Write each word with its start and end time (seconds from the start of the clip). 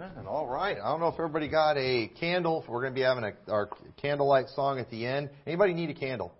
Amen. 0.00 0.26
All 0.26 0.46
right. 0.46 0.78
I 0.82 0.90
don't 0.90 1.00
know 1.00 1.08
if 1.08 1.14
everybody 1.14 1.46
got 1.46 1.76
a 1.76 2.08
candle. 2.18 2.64
We're 2.66 2.80
going 2.80 2.94
to 2.94 2.98
be 2.98 3.04
having 3.04 3.24
a, 3.24 3.52
our 3.52 3.68
candlelight 4.00 4.48
song 4.56 4.78
at 4.78 4.88
the 4.88 5.04
end. 5.04 5.28
Anybody 5.46 5.74
need 5.74 5.90
a 5.90 5.94
candle? 5.94 6.32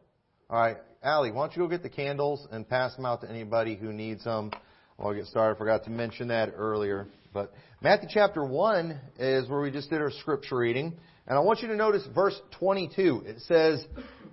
All 0.48 0.58
right. 0.58 0.78
Allie, 1.02 1.30
why 1.30 1.42
don't 1.42 1.54
you 1.54 1.62
go 1.64 1.68
get 1.68 1.82
the 1.82 1.90
candles 1.90 2.48
and 2.50 2.66
pass 2.66 2.96
them 2.96 3.04
out 3.04 3.20
to 3.20 3.28
anybody 3.28 3.76
who 3.76 3.92
needs 3.92 4.24
them? 4.24 4.50
I'll 4.98 5.12
get 5.12 5.26
started. 5.26 5.56
I 5.56 5.58
forgot 5.58 5.84
to 5.84 5.90
mention 5.90 6.28
that 6.28 6.54
earlier. 6.56 7.06
But 7.34 7.52
Matthew 7.82 8.08
chapter 8.10 8.42
1 8.42 8.98
is 9.18 9.46
where 9.50 9.60
we 9.60 9.70
just 9.70 9.90
did 9.90 10.00
our 10.00 10.10
scripture 10.10 10.56
reading. 10.56 10.94
And 11.26 11.36
I 11.36 11.40
want 11.42 11.60
you 11.60 11.68
to 11.68 11.76
notice 11.76 12.06
verse 12.14 12.40
22. 12.60 13.24
It 13.26 13.40
says, 13.42 13.84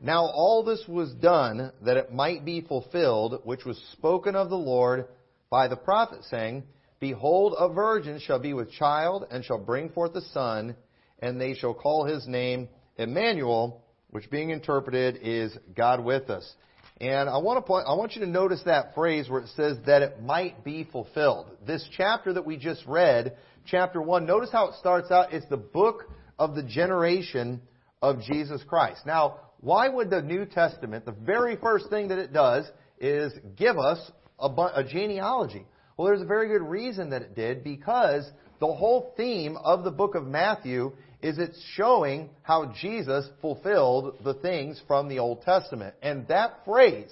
Now 0.02 0.22
all 0.28 0.64
this 0.64 0.86
was 0.88 1.12
done 1.16 1.74
that 1.82 1.98
it 1.98 2.14
might 2.14 2.46
be 2.46 2.62
fulfilled, 2.62 3.42
which 3.44 3.66
was 3.66 3.78
spoken 3.92 4.38
of 4.38 4.50
the 4.50 4.56
Lord 4.56 5.10
by 5.50 5.68
the 5.68 5.76
prophet, 5.76 6.20
saying, 6.30 6.64
Behold, 7.00 7.56
a 7.58 7.70
virgin 7.70 8.20
shall 8.20 8.40
be 8.40 8.54
with 8.54 8.72
child, 8.72 9.26
and 9.30 9.46
shall 9.46 9.60
bring 9.60 9.90
forth 9.90 10.16
a 10.16 10.22
son, 10.22 10.76
and 11.20 11.40
they 11.40 11.54
shall 11.54 11.74
call 11.74 12.06
his 12.06 12.28
name 12.28 12.70
Emmanuel, 12.98 13.84
which 14.10 14.30
being 14.30 14.50
interpreted 14.50 15.20
is 15.22 15.56
God 15.76 16.04
with 16.04 16.30
us. 16.30 16.56
And 17.00 17.30
I 17.30 17.38
want 17.38 17.58
to 17.58 17.62
point, 17.62 17.86
I 17.88 17.94
want 17.94 18.16
you 18.16 18.22
to 18.22 18.28
notice 18.28 18.64
that 18.66 18.96
phrase 18.96 19.30
where 19.30 19.42
it 19.42 19.50
says 19.56 19.78
that 19.86 20.02
it 20.02 20.24
might 20.24 20.64
be 20.64 20.84
fulfilled. 20.84 21.52
This 21.66 21.88
chapter 21.96 22.34
that 22.34 22.46
we 22.46 22.58
just 22.58 22.84
read, 22.88 23.38
chapter 23.66 24.02
1, 24.02 24.26
notice 24.26 24.50
how 24.52 24.70
it 24.70 24.76
starts 24.80 25.12
out. 25.12 25.32
It's 25.32 25.48
the 25.48 25.58
book 25.58 26.06
of 26.40 26.56
the 26.56 26.64
generation 26.64 27.62
of 28.02 28.22
Jesus 28.22 28.64
Christ. 28.68 29.06
Now, 29.06 29.42
why 29.60 29.90
would 29.90 30.10
the 30.10 30.24
New 30.24 30.46
Testament, 30.46 31.06
the 31.06 31.12
very 31.12 31.56
first 31.56 31.90
thing 31.90 32.08
that 32.08 32.18
it 32.18 32.34
does 32.34 32.66
is 33.00 33.32
give 33.56 33.78
us 33.78 34.00
a, 34.40 34.48
a 34.48 34.84
genealogy? 34.84 35.66
Well, 35.98 36.08
there's 36.08 36.22
a 36.22 36.26
very 36.26 36.48
good 36.48 36.62
reason 36.62 37.10
that 37.10 37.24
it 37.24 37.36
did 37.36 37.64
because 37.64 38.30
the 38.60 38.68
whole 38.68 39.14
theme 39.18 39.58
of 39.58 39.84
the 39.84 39.90
book 39.90 40.14
of 40.14 40.28
Matthew 40.28 40.92
is 41.24 41.40
it's 41.40 41.60
showing 41.74 42.30
how 42.44 42.72
Jesus 42.80 43.28
fulfilled 43.42 44.20
the 44.24 44.36
things 44.36 44.80
from 44.88 45.10
the 45.10 45.18
Old 45.18 45.42
Testament. 45.42 45.96
And 46.04 46.28
that 46.28 46.64
phrase, 46.66 47.12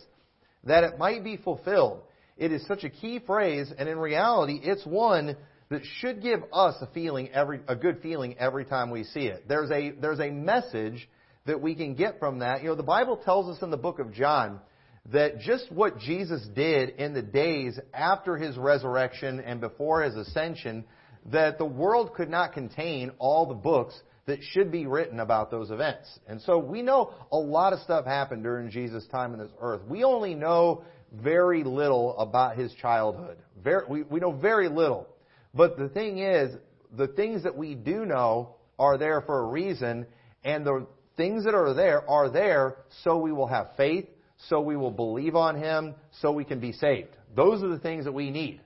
that 0.66 0.84
it 0.84 1.00
might 1.00 1.24
be 1.24 1.36
fulfilled, 1.36 2.02
it 2.38 2.52
is 2.52 2.66
such 2.68 2.84
a 2.84 2.90
key 2.90 3.20
phrase, 3.26 3.74
and 3.76 3.90
in 3.90 3.98
reality, 3.98 4.60
it's 4.62 4.86
one 4.86 5.36
that 5.70 5.82
should 6.00 6.22
give 6.22 6.42
us 6.54 6.76
a 6.80 6.88
feeling 6.94 7.30
every, 7.30 7.62
a 7.68 7.76
good 7.76 8.04
feeling 8.04 8.38
every 8.38 8.66
time 8.66 8.92
we 8.92 9.04
see 9.04 9.26
it. 9.26 9.48
There's 9.48 9.72
a, 9.72 9.94
there's 10.00 10.20
a 10.20 10.30
message 10.30 11.10
that 11.48 11.60
we 11.60 11.74
can 11.74 11.96
get 11.96 12.20
from 12.20 12.40
that. 12.40 12.62
You 12.62 12.70
know, 12.70 12.76
the 12.76 12.84
Bible 12.84 13.18
tells 13.18 13.56
us 13.56 13.64
in 13.64 13.72
the 13.72 13.78
book 13.78 13.98
of 13.98 14.14
John 14.14 14.60
that 15.12 15.40
just 15.40 15.72
what 15.72 16.00
Jesus 16.00 16.46
did 16.56 16.90
in 16.92 17.14
the 17.14 17.22
days 17.22 17.80
after 17.94 18.38
his 18.38 18.58
resurrection 18.58 19.40
and 19.40 19.62
before 19.62 20.02
his 20.02 20.16
ascension, 20.16 20.84
that 21.32 21.58
the 21.58 21.66
world 21.66 22.14
could 22.14 22.30
not 22.30 22.54
contain 22.54 23.12
all 23.20 23.46
the 23.46 23.54
books 23.54 24.00
that 24.26 24.40
should 24.42 24.72
be 24.72 24.88
written 24.88 25.20
about 25.20 25.52
those 25.52 25.70
events. 25.70 26.08
And 26.28 26.42
so 26.42 26.58
we 26.58 26.82
know 26.82 27.14
a 27.32 27.38
lot 27.38 27.74
of 27.74 27.80
stuff 27.82 28.06
happened 28.06 28.44
during 28.44 28.72
Jesus' 28.72 29.06
time 29.08 29.34
on 29.34 29.40
this 29.40 29.52
earth. 29.62 29.82
We 29.88 30.04
only 30.04 30.34
know 30.34 30.84
very 31.14 31.64
little 31.64 32.18
about 32.18 32.58
his 32.58 32.74
childhood. 32.74 33.38
Very, 33.64 33.86
we, 33.88 34.04
we 34.04 34.20
know 34.20 34.32
very 34.32 34.68
little. 34.68 35.08
But 35.54 35.78
the 35.78 35.90
thing 35.90 36.18
is, 36.18 36.56
the 36.98 37.08
things 37.08 37.44
that 37.44 37.56
we 37.56 37.76
do 37.76 38.06
know 38.06 38.56
are 38.80 38.98
there 38.98 39.22
for 39.22 39.42
a 39.42 39.46
reason, 39.46 40.08
and 40.44 40.66
the 40.66 40.88
things 41.16 41.46
that 41.46 41.54
are 41.54 41.74
there 41.74 42.08
are 42.10 42.30
there 42.30 42.78
so 43.04 43.18
we 43.18 43.32
will 43.32 43.48
have 43.48 43.70
faith 43.78 44.08
so 44.38 44.62
we 44.62 44.76
will 44.76 44.92
believe 44.92 45.36
on 45.36 45.58
Him, 45.58 45.96
so 46.22 46.32
we 46.32 46.44
can 46.44 46.60
be 46.60 46.72
saved. 46.72 47.16
Those 47.36 47.64
are 47.64 47.70
the 47.70 47.80
things 47.80 48.06
that 48.06 48.14
we 48.14 48.32
need. 48.32 48.62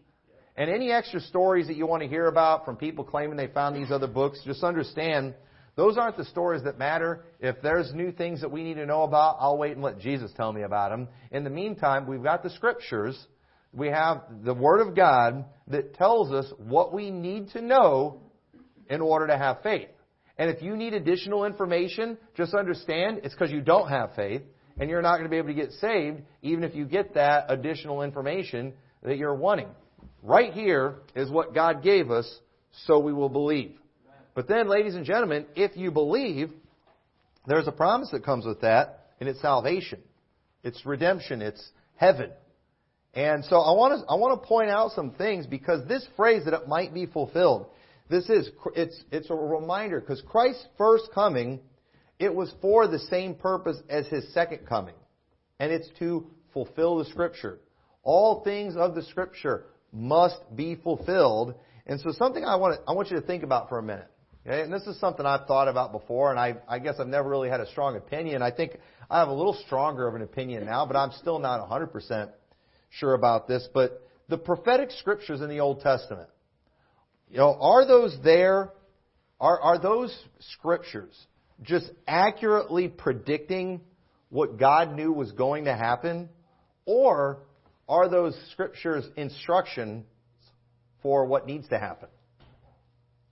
And 0.55 0.69
any 0.69 0.91
extra 0.91 1.21
stories 1.21 1.67
that 1.67 1.77
you 1.77 1.87
want 1.87 2.03
to 2.03 2.09
hear 2.09 2.27
about 2.27 2.65
from 2.65 2.75
people 2.75 3.03
claiming 3.03 3.37
they 3.37 3.47
found 3.47 3.75
these 3.75 3.91
other 3.91 4.07
books, 4.07 4.41
just 4.45 4.63
understand 4.63 5.33
those 5.75 5.97
aren't 5.97 6.17
the 6.17 6.25
stories 6.25 6.63
that 6.63 6.77
matter. 6.77 7.23
If 7.39 7.61
there's 7.61 7.93
new 7.93 8.11
things 8.11 8.41
that 8.41 8.51
we 8.51 8.63
need 8.63 8.73
to 8.73 8.85
know 8.85 9.03
about, 9.03 9.37
I'll 9.39 9.57
wait 9.57 9.71
and 9.71 9.81
let 9.81 9.99
Jesus 9.99 10.31
tell 10.35 10.51
me 10.51 10.63
about 10.63 10.89
them. 10.89 11.07
In 11.31 11.45
the 11.45 11.49
meantime, 11.49 12.05
we've 12.05 12.21
got 12.21 12.43
the 12.43 12.49
scriptures. 12.49 13.17
We 13.71 13.87
have 13.87 14.23
the 14.43 14.53
Word 14.53 14.81
of 14.85 14.93
God 14.93 15.45
that 15.67 15.93
tells 15.93 16.33
us 16.33 16.51
what 16.57 16.91
we 16.93 17.11
need 17.11 17.51
to 17.51 17.61
know 17.61 18.19
in 18.89 18.99
order 18.99 19.27
to 19.27 19.37
have 19.37 19.61
faith. 19.63 19.87
And 20.37 20.49
if 20.49 20.61
you 20.61 20.75
need 20.75 20.93
additional 20.93 21.45
information, 21.45 22.17
just 22.35 22.53
understand 22.53 23.21
it's 23.23 23.33
because 23.33 23.51
you 23.51 23.61
don't 23.61 23.87
have 23.87 24.15
faith 24.15 24.41
and 24.79 24.89
you're 24.89 25.01
not 25.01 25.13
going 25.17 25.23
to 25.23 25.29
be 25.29 25.37
able 25.37 25.49
to 25.49 25.53
get 25.53 25.71
saved 25.73 26.21
even 26.41 26.63
if 26.63 26.73
you 26.73 26.85
get 26.85 27.13
that 27.15 27.45
additional 27.49 28.01
information 28.01 28.73
that 29.03 29.17
you're 29.17 29.35
wanting. 29.35 29.67
Right 30.23 30.53
here 30.53 30.95
is 31.15 31.29
what 31.29 31.53
God 31.53 31.83
gave 31.83 32.11
us 32.11 32.39
so 32.85 32.99
we 32.99 33.13
will 33.13 33.29
believe. 33.29 33.75
But 34.35 34.47
then, 34.47 34.67
ladies 34.67 34.95
and 34.95 35.05
gentlemen, 35.05 35.45
if 35.55 35.75
you 35.75 35.91
believe, 35.91 36.51
there's 37.45 37.67
a 37.67 37.71
promise 37.71 38.09
that 38.11 38.23
comes 38.23 38.45
with 38.45 38.61
that, 38.61 39.07
and 39.19 39.27
it's 39.27 39.41
salvation. 39.41 39.99
It's 40.63 40.85
redemption. 40.85 41.41
It's 41.41 41.67
heaven. 41.95 42.31
And 43.13 43.43
so 43.45 43.57
I 43.57 43.71
want 43.71 43.99
to, 43.99 44.07
I 44.07 44.15
want 44.15 44.41
to 44.41 44.47
point 44.47 44.69
out 44.69 44.91
some 44.91 45.11
things 45.11 45.47
because 45.47 45.87
this 45.87 46.07
phrase 46.15 46.45
that 46.45 46.53
it 46.53 46.67
might 46.67 46.93
be 46.93 47.05
fulfilled, 47.05 47.67
this 48.09 48.29
is, 48.29 48.49
it's, 48.75 49.03
it's 49.11 49.29
a 49.29 49.35
reminder 49.35 49.99
because 49.99 50.21
Christ's 50.27 50.65
first 50.77 51.09
coming 51.13 51.59
it 52.19 52.35
was 52.35 52.53
for 52.61 52.87
the 52.87 52.99
same 52.99 53.33
purpose 53.33 53.77
as 53.89 54.05
his 54.07 54.31
second 54.33 54.67
coming, 54.67 54.95
and 55.59 55.71
it's 55.71 55.89
to 55.99 56.27
fulfill 56.53 56.97
the 56.97 57.05
Scripture. 57.05 57.59
All 58.03 58.43
things 58.43 58.75
of 58.75 58.93
the 58.93 59.03
Scripture 59.03 59.65
must 59.91 60.37
be 60.55 60.75
fulfilled. 60.75 61.55
And 61.87 61.99
so 61.99 62.11
something 62.11 62.43
I 62.43 62.57
want, 62.57 62.75
to, 62.75 62.81
I 62.87 62.93
want 62.93 63.09
you 63.09 63.19
to 63.19 63.25
think 63.25 63.43
about 63.43 63.69
for 63.69 63.79
a 63.79 63.83
minute. 63.83 64.07
Okay? 64.45 64.61
And 64.61 64.71
this 64.71 64.83
is 64.83 64.99
something 64.99 65.25
I've 65.25 65.47
thought 65.47 65.67
about 65.67 65.91
before, 65.91 66.31
and 66.31 66.39
I, 66.39 66.57
I 66.67 66.79
guess 66.79 66.95
I've 66.99 67.07
never 67.07 67.29
really 67.29 67.49
had 67.49 67.61
a 67.61 67.67
strong 67.67 67.95
opinion. 67.95 68.41
I 68.41 68.51
think 68.51 68.77
I 69.09 69.19
have 69.19 69.29
a 69.29 69.33
little 69.33 69.57
stronger 69.65 70.07
of 70.07 70.15
an 70.15 70.21
opinion 70.21 70.65
now, 70.65 70.85
but 70.85 70.95
I'm 70.95 71.11
still 71.13 71.39
not 71.39 71.67
100% 71.69 72.29
sure 72.89 73.13
about 73.13 73.47
this. 73.47 73.67
But 73.73 74.01
the 74.27 74.37
prophetic 74.37 74.91
scriptures 74.91 75.41
in 75.41 75.49
the 75.49 75.59
Old 75.59 75.81
Testament, 75.81 76.29
you 77.29 77.37
know, 77.37 77.57
are 77.59 77.85
those 77.85 78.17
there? 78.23 78.71
Are, 79.39 79.59
are 79.59 79.79
those 79.79 80.17
scriptures 80.51 81.15
just 81.61 81.89
accurately 82.07 82.87
predicting 82.87 83.81
what 84.29 84.57
God 84.57 84.95
knew 84.95 85.11
was 85.11 85.31
going 85.31 85.65
to 85.65 85.75
happen? 85.75 86.29
Or 86.85 87.39
are 87.87 88.09
those 88.09 88.37
scriptures 88.51 89.05
instructions 89.15 90.05
for 91.01 91.25
what 91.25 91.45
needs 91.45 91.67
to 91.69 91.79
happen? 91.79 92.09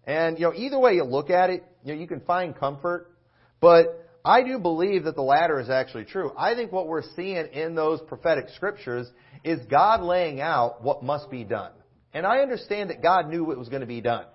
And, 0.03 0.39
you 0.39 0.45
know, 0.45 0.53
either 0.55 0.79
way 0.79 0.93
you 0.93 1.03
look 1.03 1.29
at 1.29 1.49
it, 1.49 1.63
you 1.83 1.93
know, 1.93 1.99
you 1.99 2.07
can 2.07 2.21
find 2.21 2.55
comfort, 2.55 3.11
but 3.59 4.09
I 4.23 4.43
do 4.43 4.57
believe 4.57 5.03
that 5.03 5.15
the 5.15 5.21
latter 5.21 5.59
is 5.59 5.69
actually 5.69 6.05
true. 6.05 6.31
I 6.37 6.55
think 6.55 6.71
what 6.71 6.87
we're 6.87 7.03
seeing 7.15 7.47
in 7.53 7.75
those 7.75 7.99
prophetic 8.07 8.49
scriptures 8.55 9.07
is 9.43 9.59
God 9.69 10.01
laying 10.01 10.41
out 10.41 10.83
what 10.83 11.03
must 11.03 11.29
be 11.29 11.43
done. 11.43 11.71
And 12.13 12.25
I 12.25 12.39
understand 12.39 12.89
that 12.89 13.01
God 13.01 13.29
knew 13.29 13.43
what 13.43 13.57
was 13.57 13.69
going 13.69 13.81
to 13.81 13.87
be 13.87 14.01
done. 14.01 14.25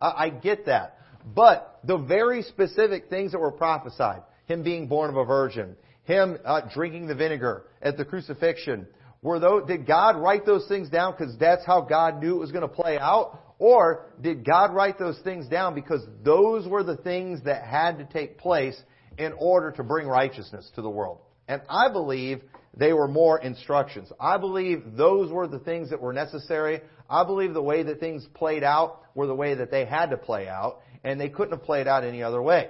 I, 0.00 0.26
I 0.26 0.28
get 0.30 0.66
that. 0.66 0.95
But 1.26 1.80
the 1.82 1.98
very 1.98 2.42
specific 2.42 3.10
things 3.10 3.32
that 3.32 3.40
were 3.40 3.50
prophesied, 3.50 4.22
him 4.46 4.62
being 4.62 4.86
born 4.86 5.10
of 5.10 5.16
a 5.16 5.24
virgin, 5.24 5.76
him 6.04 6.38
uh, 6.44 6.62
drinking 6.72 7.08
the 7.08 7.16
vinegar 7.16 7.64
at 7.82 7.96
the 7.96 8.04
crucifixion, 8.04 8.86
were 9.22 9.40
those, 9.40 9.66
did 9.66 9.86
God 9.86 10.16
write 10.16 10.46
those 10.46 10.68
things 10.68 10.88
down 10.88 11.14
because 11.18 11.36
that's 11.38 11.66
how 11.66 11.80
God 11.80 12.22
knew 12.22 12.36
it 12.36 12.38
was 12.38 12.52
going 12.52 12.62
to 12.62 12.68
play 12.68 12.96
out? 12.96 13.42
Or 13.58 14.06
did 14.20 14.44
God 14.44 14.72
write 14.72 14.98
those 14.98 15.18
things 15.24 15.48
down 15.48 15.74
because 15.74 16.06
those 16.22 16.68
were 16.68 16.84
the 16.84 16.98
things 16.98 17.42
that 17.44 17.64
had 17.64 17.98
to 17.98 18.04
take 18.04 18.38
place 18.38 18.80
in 19.18 19.32
order 19.32 19.72
to 19.72 19.82
bring 19.82 20.06
righteousness 20.06 20.70
to 20.76 20.82
the 20.82 20.90
world? 20.90 21.18
And 21.48 21.62
I 21.68 21.90
believe 21.90 22.42
they 22.76 22.92
were 22.92 23.08
more 23.08 23.40
instructions. 23.40 24.12
I 24.20 24.36
believe 24.36 24.96
those 24.96 25.32
were 25.32 25.48
the 25.48 25.58
things 25.58 25.90
that 25.90 26.00
were 26.00 26.12
necessary. 26.12 26.82
I 27.08 27.24
believe 27.24 27.54
the 27.54 27.62
way 27.62 27.82
that 27.82 27.98
things 27.98 28.26
played 28.34 28.62
out 28.62 29.00
were 29.14 29.26
the 29.26 29.34
way 29.34 29.54
that 29.54 29.70
they 29.70 29.86
had 29.86 30.10
to 30.10 30.18
play 30.18 30.46
out 30.46 30.82
and 31.06 31.20
they 31.20 31.28
couldn't 31.28 31.52
have 31.52 31.62
played 31.62 31.86
out 31.86 32.02
any 32.02 32.24
other 32.24 32.42
way. 32.42 32.68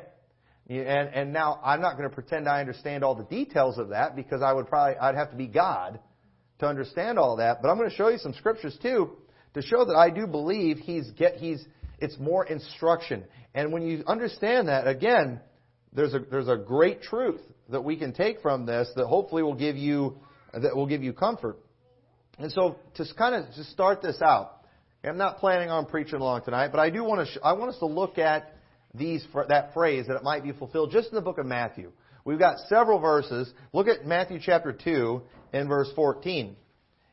And, 0.68 0.78
and 0.78 1.32
now 1.32 1.58
I'm 1.64 1.80
not 1.80 1.96
going 1.96 2.08
to 2.08 2.14
pretend 2.14 2.46
I 2.46 2.60
understand 2.60 3.02
all 3.02 3.14
the 3.14 3.24
details 3.24 3.78
of 3.78 3.88
that 3.88 4.14
because 4.14 4.42
I 4.42 4.52
would 4.52 4.66
probably, 4.66 4.98
I'd 4.98 5.14
have 5.14 5.30
to 5.30 5.36
be 5.36 5.46
God 5.46 5.98
to 6.58 6.66
understand 6.66 7.18
all 7.18 7.36
that. 7.36 7.62
But 7.62 7.70
I'm 7.70 7.78
going 7.78 7.88
to 7.88 7.96
show 7.96 8.08
you 8.08 8.18
some 8.18 8.34
scriptures 8.34 8.76
too 8.82 9.16
to 9.54 9.62
show 9.62 9.86
that 9.86 9.96
I 9.96 10.10
do 10.10 10.26
believe 10.26 10.76
he's 10.76 11.10
get, 11.12 11.36
he's, 11.36 11.64
it's 11.98 12.18
more 12.18 12.44
instruction. 12.44 13.24
And 13.54 13.72
when 13.72 13.82
you 13.82 14.04
understand 14.06 14.68
that, 14.68 14.86
again, 14.86 15.40
there's 15.94 16.12
a, 16.12 16.18
there's 16.18 16.48
a 16.48 16.56
great 16.56 17.00
truth 17.00 17.40
that 17.70 17.84
we 17.84 17.96
can 17.96 18.12
take 18.12 18.42
from 18.42 18.66
this 18.66 18.86
that 18.96 19.06
hopefully 19.06 19.44
will 19.44 19.54
give 19.54 19.76
you, 19.76 20.18
that 20.52 20.76
will 20.76 20.86
give 20.86 21.02
you 21.02 21.14
comfort. 21.14 21.58
And 22.38 22.52
so 22.52 22.76
to 22.96 23.06
kind 23.16 23.34
of 23.34 23.54
just 23.54 23.70
start 23.70 24.02
this 24.02 24.20
out, 24.20 24.55
I'm 25.06 25.18
not 25.18 25.38
planning 25.38 25.70
on 25.70 25.86
preaching 25.86 26.18
long 26.18 26.42
tonight, 26.42 26.68
but 26.72 26.80
I 26.80 26.90
do 26.90 27.04
want 27.04 27.26
to. 27.26 27.32
Sh- 27.32 27.42
I 27.42 27.52
want 27.52 27.70
us 27.70 27.78
to 27.78 27.86
look 27.86 28.18
at 28.18 28.52
these 28.92 29.24
that 29.48 29.72
phrase 29.72 30.06
that 30.08 30.16
it 30.16 30.24
might 30.24 30.42
be 30.42 30.52
fulfilled 30.52 30.90
just 30.90 31.10
in 31.10 31.14
the 31.14 31.20
book 31.20 31.38
of 31.38 31.46
Matthew. 31.46 31.92
We've 32.24 32.38
got 32.38 32.58
several 32.68 32.98
verses. 32.98 33.52
Look 33.72 33.86
at 33.86 34.04
Matthew 34.04 34.40
chapter 34.42 34.72
two 34.72 35.22
and 35.52 35.68
verse 35.68 35.88
14. 35.94 36.56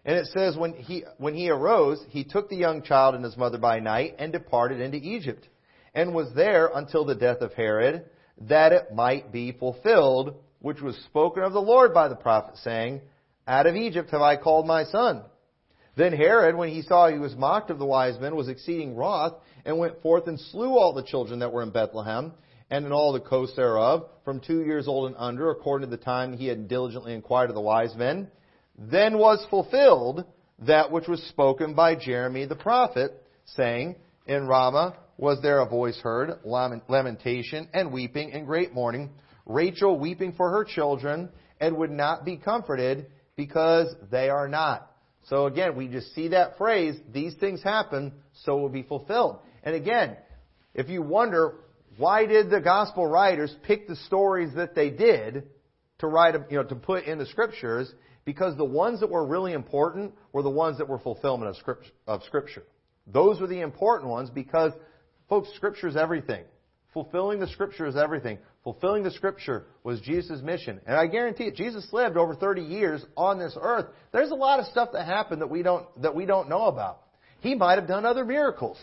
And 0.05 0.17
it 0.17 0.27
says, 0.33 0.57
when 0.57 0.73
he, 0.73 1.03
when 1.17 1.33
he 1.33 1.49
arose, 1.49 2.03
he 2.09 2.25
took 2.25 2.49
the 2.49 2.57
young 2.57 2.81
child 2.81 3.15
and 3.15 3.23
his 3.23 3.37
mother 3.37 3.57
by 3.57 3.79
night 3.79 4.15
and 4.19 4.33
departed 4.33 4.81
into 4.81 4.97
Egypt, 4.97 5.47
and 5.93 6.13
was 6.13 6.33
there 6.35 6.69
until 6.73 7.05
the 7.05 7.15
death 7.15 7.39
of 7.39 7.53
Herod, 7.53 8.03
that 8.41 8.73
it 8.73 8.93
might 8.93 9.31
be 9.31 9.53
fulfilled, 9.53 10.35
which 10.59 10.81
was 10.81 10.97
spoken 11.05 11.43
of 11.43 11.53
the 11.53 11.61
Lord 11.61 11.93
by 11.93 12.09
the 12.09 12.15
prophet, 12.15 12.57
saying, 12.57 12.99
Out 13.47 13.65
of 13.65 13.75
Egypt 13.75 14.09
have 14.11 14.21
I 14.21 14.35
called 14.35 14.67
my 14.67 14.83
son. 14.83 15.23
Then 15.95 16.13
Herod, 16.13 16.55
when 16.55 16.69
he 16.69 16.81
saw 16.81 17.07
he 17.07 17.19
was 17.19 17.35
mocked 17.35 17.69
of 17.69 17.77
the 17.77 17.85
wise 17.85 18.19
men, 18.19 18.35
was 18.35 18.47
exceeding 18.47 18.95
wroth, 18.95 19.35
and 19.63 19.77
went 19.77 20.01
forth 20.01 20.27
and 20.27 20.39
slew 20.39 20.77
all 20.77 20.93
the 20.93 21.03
children 21.03 21.39
that 21.39 21.53
were 21.53 21.61
in 21.61 21.69
Bethlehem, 21.69 22.33
and 22.69 22.85
in 22.85 22.91
all 22.91 23.13
the 23.13 23.19
coasts 23.19 23.55
thereof, 23.55 24.09
from 24.25 24.39
two 24.39 24.63
years 24.63 24.87
old 24.87 25.07
and 25.07 25.15
under, 25.19 25.51
according 25.51 25.89
to 25.89 25.95
the 25.95 26.03
time 26.03 26.35
he 26.35 26.47
had 26.47 26.67
diligently 26.67 27.13
inquired 27.13 27.49
of 27.49 27.55
the 27.55 27.61
wise 27.61 27.95
men. 27.95 28.29
Then 28.77 29.19
was 29.19 29.45
fulfilled 29.49 30.25
that 30.59 30.91
which 30.91 31.07
was 31.07 31.21
spoken 31.23 31.75
by 31.75 31.95
Jeremy 31.95 32.45
the 32.45 32.55
prophet, 32.55 33.23
saying, 33.45 33.95
In 34.25 34.47
Ramah 34.47 34.95
was 35.17 35.41
there 35.41 35.59
a 35.59 35.69
voice 35.69 35.99
heard, 35.99 36.39
lamentation 36.43 37.67
and 37.73 37.93
weeping 37.93 38.31
and 38.33 38.47
great 38.47 38.73
mourning, 38.73 39.11
Rachel 39.45 39.99
weeping 39.99 40.33
for 40.33 40.49
her 40.49 40.63
children, 40.63 41.29
and 41.59 41.77
would 41.77 41.91
not 41.91 42.25
be 42.25 42.37
comforted 42.37 43.07
because 43.35 43.93
they 44.09 44.29
are 44.29 44.47
not. 44.47 44.89
So 45.29 45.45
again, 45.45 45.75
we 45.75 45.87
just 45.87 46.13
see 46.13 46.29
that 46.29 46.57
phrase, 46.57 46.95
these 47.11 47.33
things 47.35 47.63
happen, 47.63 48.13
so 48.43 48.57
will 48.57 48.69
be 48.69 48.83
fulfilled. 48.83 49.39
And 49.63 49.75
again, 49.75 50.17
if 50.73 50.89
you 50.89 51.01
wonder, 51.01 51.55
why 51.97 52.25
did 52.25 52.49
the 52.49 52.59
gospel 52.59 53.07
writers 53.07 53.55
pick 53.63 53.87
the 53.87 53.95
stories 53.95 54.53
that 54.55 54.75
they 54.75 54.89
did 54.89 55.43
to 55.99 56.07
write, 56.07 56.35
you 56.49 56.57
know, 56.57 56.63
to 56.63 56.75
put 56.75 57.05
in 57.05 57.19
the 57.19 57.25
scriptures? 57.25 57.93
Because 58.25 58.57
the 58.57 58.65
ones 58.65 58.99
that 59.01 59.09
were 59.09 59.25
really 59.25 59.53
important 59.53 60.13
were 60.31 60.43
the 60.43 60.49
ones 60.49 60.77
that 60.77 60.87
were 60.87 60.99
fulfillment 60.99 61.55
of 62.07 62.23
scripture. 62.23 62.63
Those 63.05 63.39
were 63.39 63.47
the 63.47 63.61
important 63.61 64.09
ones 64.09 64.29
because, 64.29 64.71
folks, 65.29 65.49
scripture 65.55 65.87
is 65.87 65.95
everything. 65.95 66.43
Fulfilling 66.93 67.39
the 67.39 67.47
scripture 67.47 67.85
is 67.85 67.95
everything. 67.95 68.37
Fulfilling 68.63 69.03
the 69.03 69.11
scripture 69.11 69.65
was 69.83 69.99
Jesus' 69.99 70.41
mission. 70.41 70.79
And 70.85 70.95
I 70.95 71.07
guarantee 71.07 71.45
it, 71.45 71.55
Jesus 71.55 71.85
lived 71.91 72.15
over 72.15 72.33
30 72.33 72.61
years 72.61 73.05
on 73.17 73.37
this 73.37 73.57
earth. 73.59 73.87
There's 74.13 74.31
a 74.31 74.35
lot 74.35 74.59
of 74.59 74.67
stuff 74.67 74.89
that 74.93 75.05
happened 75.05 75.41
that 75.41 75.49
we 75.49 75.63
don't, 75.63 75.85
that 76.01 76.15
we 76.15 76.25
don't 76.25 76.47
know 76.47 76.65
about. 76.65 77.01
He 77.41 77.55
might 77.55 77.77
have 77.77 77.87
done 77.87 78.05
other 78.05 78.23
miracles 78.23 78.77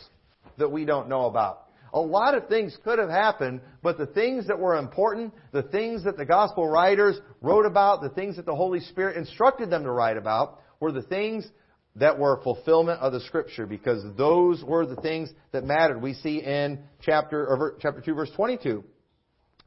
that 0.58 0.70
we 0.70 0.84
don't 0.84 1.08
know 1.08 1.24
about. 1.24 1.66
A 1.92 2.00
lot 2.00 2.34
of 2.34 2.46
things 2.48 2.76
could 2.84 2.98
have 2.98 3.08
happened, 3.08 3.62
but 3.82 3.98
the 3.98 4.06
things 4.06 4.46
that 4.46 4.58
were 4.58 4.76
important, 4.76 5.32
the 5.50 5.62
things 5.62 6.04
that 6.04 6.16
the 6.16 6.26
gospel 6.26 6.68
writers 6.68 7.18
wrote 7.40 7.66
about, 7.66 8.02
the 8.02 8.10
things 8.10 8.36
that 8.36 8.46
the 8.46 8.54
Holy 8.54 8.80
Spirit 8.80 9.16
instructed 9.16 9.70
them 9.70 9.82
to 9.84 9.90
write 9.90 10.16
about, 10.16 10.60
were 10.78 10.92
the 10.92 11.02
things 11.02 11.48
that 11.96 12.18
were 12.18 12.40
fulfillment 12.42 13.00
of 13.00 13.12
the 13.12 13.20
scripture 13.20 13.66
because 13.66 14.04
those 14.16 14.62
were 14.62 14.86
the 14.86 14.96
things 14.96 15.30
that 15.52 15.64
mattered. 15.64 16.00
We 16.00 16.14
see 16.14 16.38
in 16.38 16.78
chapter, 17.02 17.76
chapter 17.80 18.00
2 18.00 18.14
verse 18.14 18.30
22. 18.36 18.84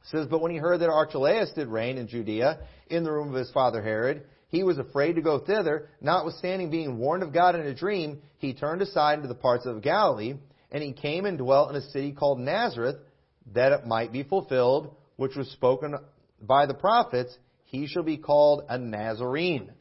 Says, 0.04 0.26
But 0.26 0.40
when 0.40 0.52
he 0.52 0.58
heard 0.58 0.80
that 0.80 0.90
Archelaus 0.90 1.52
did 1.54 1.68
reign 1.68 1.98
in 1.98 2.08
Judea 2.08 2.58
in 2.88 3.04
the 3.04 3.12
room 3.12 3.28
of 3.28 3.34
his 3.34 3.50
father 3.50 3.82
Herod, 3.82 4.24
he 4.48 4.62
was 4.62 4.78
afraid 4.78 5.14
to 5.14 5.22
go 5.22 5.38
thither, 5.38 5.88
notwithstanding 6.00 6.70
being 6.70 6.98
warned 6.98 7.22
of 7.22 7.32
God 7.32 7.54
in 7.54 7.62
a 7.62 7.74
dream, 7.74 8.20
he 8.38 8.54
turned 8.54 8.82
aside 8.82 9.14
into 9.14 9.28
the 9.28 9.34
parts 9.34 9.66
of 9.66 9.82
Galilee, 9.82 10.34
and 10.70 10.82
he 10.82 10.92
came 10.92 11.24
and 11.24 11.38
dwelt 11.38 11.70
in 11.70 11.76
a 11.76 11.90
city 11.90 12.12
called 12.12 12.38
Nazareth, 12.38 12.96
that 13.52 13.72
it 13.72 13.86
might 13.86 14.12
be 14.12 14.22
fulfilled, 14.22 14.94
which 15.16 15.36
was 15.36 15.50
spoken 15.50 15.96
by 16.40 16.66
the 16.66 16.74
prophets, 16.74 17.36
he 17.64 17.86
shall 17.86 18.02
be 18.02 18.16
called 18.16 18.64
a 18.68 18.78
Nazarene. 18.78 19.72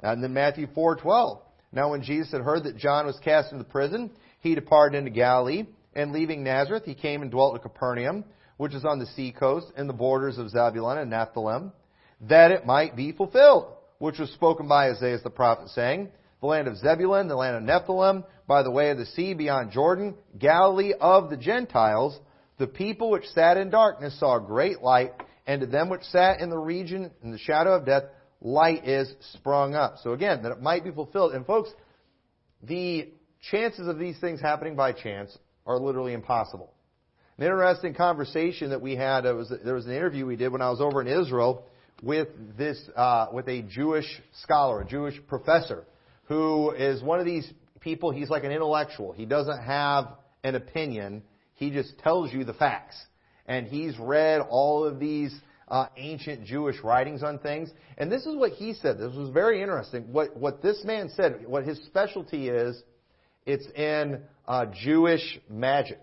And 0.00 0.22
then 0.22 0.32
Matthew 0.32 0.66
4:12. 0.68 1.40
Now 1.72 1.90
when 1.90 2.02
Jesus 2.02 2.32
had 2.32 2.40
heard 2.40 2.64
that 2.64 2.76
John 2.76 3.06
was 3.06 3.18
cast 3.20 3.52
into 3.52 3.64
prison, 3.64 4.10
he 4.40 4.54
departed 4.54 4.96
into 4.96 5.10
Galilee, 5.10 5.66
and 5.94 6.12
leaving 6.12 6.42
Nazareth, 6.42 6.84
he 6.84 6.94
came 6.94 7.22
and 7.22 7.30
dwelt 7.30 7.56
in 7.56 7.62
Capernaum, 7.62 8.24
which 8.56 8.74
is 8.74 8.84
on 8.84 8.98
the 8.98 9.06
sea 9.06 9.32
coast 9.32 9.66
in 9.76 9.86
the 9.86 9.92
borders 9.92 10.38
of 10.38 10.50
Zabulon 10.50 11.00
and 11.00 11.10
Naphtali, 11.10 11.70
that 12.22 12.50
it 12.50 12.66
might 12.66 12.96
be 12.96 13.12
fulfilled, 13.12 13.72
which 13.98 14.18
was 14.18 14.30
spoken 14.30 14.68
by 14.68 14.90
Isaiah 14.90 15.18
the 15.22 15.30
prophet, 15.30 15.68
saying, 15.70 16.10
The 16.40 16.46
land 16.46 16.68
of 16.68 16.78
Zebulun, 16.78 17.28
the 17.28 17.36
land 17.36 17.56
of 17.56 17.62
Nephthalim, 17.62 18.24
by 18.46 18.62
the 18.62 18.70
way 18.70 18.90
of 18.90 18.98
the 18.98 19.06
sea 19.06 19.34
beyond 19.34 19.72
Jordan, 19.72 20.14
Galilee 20.38 20.92
of 20.98 21.30
the 21.30 21.36
Gentiles, 21.36 22.18
the 22.58 22.66
people 22.66 23.10
which 23.10 23.26
sat 23.28 23.56
in 23.56 23.70
darkness 23.70 24.18
saw 24.18 24.38
great 24.38 24.80
light, 24.80 25.12
and 25.46 25.60
to 25.60 25.66
them 25.66 25.88
which 25.88 26.02
sat 26.04 26.40
in 26.40 26.48
the 26.48 26.58
region 26.58 27.10
in 27.22 27.30
the 27.30 27.38
shadow 27.38 27.74
of 27.74 27.84
death, 27.84 28.04
light 28.40 28.86
is 28.86 29.12
sprung 29.34 29.74
up. 29.74 29.96
So 30.02 30.12
again, 30.12 30.42
that 30.42 30.52
it 30.52 30.62
might 30.62 30.84
be 30.84 30.90
fulfilled. 30.90 31.32
And 31.32 31.44
folks, 31.44 31.70
the 32.62 33.10
chances 33.50 33.86
of 33.86 33.98
these 33.98 34.18
things 34.18 34.40
happening 34.40 34.76
by 34.76 34.92
chance 34.92 35.36
are 35.66 35.78
literally 35.78 36.14
impossible. 36.14 36.72
An 37.38 37.44
interesting 37.44 37.92
conversation 37.92 38.70
that 38.70 38.80
we 38.80 38.96
had, 38.96 39.24
was, 39.24 39.52
there 39.62 39.74
was 39.74 39.84
an 39.84 39.92
interview 39.92 40.24
we 40.24 40.36
did 40.36 40.52
when 40.52 40.62
I 40.62 40.70
was 40.70 40.80
over 40.80 41.02
in 41.02 41.06
Israel 41.06 41.66
with 42.02 42.28
this, 42.56 42.82
uh, 42.96 43.26
with 43.30 43.46
a 43.48 43.60
Jewish 43.60 44.06
scholar, 44.42 44.80
a 44.80 44.86
Jewish 44.86 45.20
professor, 45.28 45.84
who 46.28 46.70
is 46.70 47.02
one 47.02 47.20
of 47.20 47.26
these 47.26 47.46
people, 47.80 48.10
he's 48.10 48.30
like 48.30 48.44
an 48.44 48.52
intellectual. 48.52 49.12
He 49.12 49.26
doesn't 49.26 49.62
have 49.62 50.14
an 50.44 50.54
opinion. 50.54 51.22
He 51.56 51.70
just 51.70 51.98
tells 51.98 52.32
you 52.32 52.44
the 52.44 52.54
facts. 52.54 52.96
And 53.44 53.66
he's 53.66 53.98
read 53.98 54.40
all 54.40 54.86
of 54.86 54.98
these 54.98 55.38
uh, 55.68 55.88
ancient 55.98 56.46
Jewish 56.46 56.82
writings 56.82 57.22
on 57.22 57.38
things. 57.38 57.68
And 57.98 58.10
this 58.10 58.24
is 58.24 58.34
what 58.34 58.52
he 58.52 58.72
said. 58.72 58.96
This 58.96 59.14
was 59.14 59.28
very 59.28 59.60
interesting. 59.60 60.10
What, 60.10 60.34
what 60.38 60.62
this 60.62 60.82
man 60.84 61.10
said, 61.14 61.44
what 61.46 61.64
his 61.64 61.78
specialty 61.84 62.48
is, 62.48 62.82
it's 63.44 63.66
in 63.76 64.22
uh, 64.48 64.66
Jewish 64.82 65.38
magic. 65.50 66.00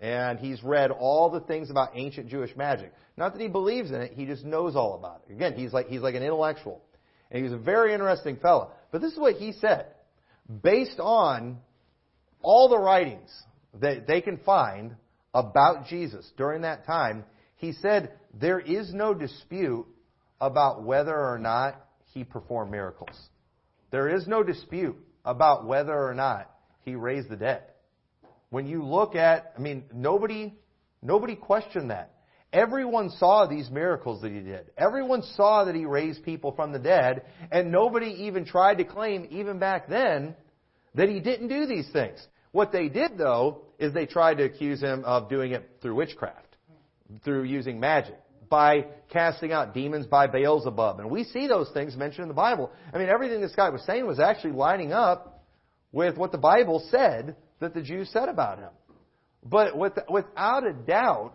And 0.00 0.38
he's 0.38 0.62
read 0.62 0.90
all 0.90 1.30
the 1.30 1.40
things 1.40 1.70
about 1.70 1.90
ancient 1.94 2.28
Jewish 2.28 2.54
magic. 2.56 2.92
Not 3.16 3.32
that 3.32 3.42
he 3.42 3.48
believes 3.48 3.90
in 3.90 4.00
it, 4.00 4.12
he 4.12 4.26
just 4.26 4.44
knows 4.44 4.76
all 4.76 4.94
about 4.94 5.22
it. 5.28 5.32
Again, 5.32 5.54
he's 5.54 5.72
like, 5.72 5.88
he's 5.88 6.00
like 6.00 6.14
an 6.14 6.22
intellectual. 6.22 6.80
And 7.30 7.42
he's 7.42 7.52
a 7.52 7.58
very 7.58 7.92
interesting 7.92 8.36
fellow. 8.36 8.70
But 8.92 9.00
this 9.00 9.12
is 9.12 9.18
what 9.18 9.34
he 9.34 9.52
said. 9.52 9.86
Based 10.62 11.00
on 11.00 11.58
all 12.42 12.68
the 12.68 12.78
writings 12.78 13.30
that 13.80 14.06
they 14.06 14.20
can 14.20 14.38
find 14.38 14.94
about 15.34 15.86
Jesus 15.86 16.30
during 16.36 16.62
that 16.62 16.86
time, 16.86 17.24
he 17.56 17.72
said 17.72 18.12
there 18.32 18.60
is 18.60 18.94
no 18.94 19.14
dispute 19.14 19.86
about 20.40 20.84
whether 20.84 21.16
or 21.16 21.38
not 21.38 21.74
he 22.14 22.24
performed 22.24 22.70
miracles. 22.70 23.16
There 23.90 24.08
is 24.08 24.26
no 24.26 24.42
dispute 24.42 24.96
about 25.24 25.66
whether 25.66 25.94
or 25.94 26.14
not 26.14 26.50
he 26.82 26.94
raised 26.94 27.28
the 27.28 27.36
dead. 27.36 27.62
When 28.50 28.66
you 28.66 28.82
look 28.82 29.14
at, 29.14 29.52
I 29.56 29.60
mean, 29.60 29.84
nobody, 29.92 30.54
nobody 31.02 31.36
questioned 31.36 31.90
that. 31.90 32.14
Everyone 32.52 33.10
saw 33.10 33.46
these 33.46 33.68
miracles 33.70 34.22
that 34.22 34.32
he 34.32 34.40
did. 34.40 34.70
Everyone 34.78 35.22
saw 35.36 35.64
that 35.64 35.74
he 35.74 35.84
raised 35.84 36.24
people 36.24 36.52
from 36.52 36.72
the 36.72 36.78
dead, 36.78 37.22
and 37.52 37.70
nobody 37.70 38.24
even 38.24 38.46
tried 38.46 38.78
to 38.78 38.84
claim, 38.84 39.26
even 39.30 39.58
back 39.58 39.88
then, 39.88 40.34
that 40.94 41.10
he 41.10 41.20
didn't 41.20 41.48
do 41.48 41.66
these 41.66 41.88
things. 41.92 42.26
What 42.52 42.72
they 42.72 42.88
did, 42.88 43.18
though, 43.18 43.64
is 43.78 43.92
they 43.92 44.06
tried 44.06 44.38
to 44.38 44.44
accuse 44.44 44.80
him 44.80 45.04
of 45.04 45.28
doing 45.28 45.52
it 45.52 45.68
through 45.82 45.96
witchcraft, 45.96 46.56
through 47.22 47.44
using 47.44 47.78
magic, 47.78 48.18
by 48.48 48.86
casting 49.12 49.52
out 49.52 49.74
demons 49.74 50.06
by 50.06 50.26
Beelzebub. 50.26 51.00
And 51.00 51.10
we 51.10 51.24
see 51.24 51.48
those 51.48 51.70
things 51.74 51.96
mentioned 51.96 52.22
in 52.22 52.28
the 52.28 52.34
Bible. 52.34 52.72
I 52.94 52.96
mean, 52.96 53.10
everything 53.10 53.42
this 53.42 53.54
guy 53.54 53.68
was 53.68 53.82
saying 53.82 54.06
was 54.06 54.18
actually 54.18 54.52
lining 54.52 54.94
up 54.94 55.44
with 55.92 56.16
what 56.16 56.32
the 56.32 56.38
Bible 56.38 56.82
said 56.90 57.36
that 57.60 57.74
the 57.74 57.82
Jews 57.82 58.10
said 58.12 58.28
about 58.28 58.58
him. 58.58 58.70
But 59.44 59.76
without 59.76 60.66
a 60.66 60.72
doubt, 60.72 61.34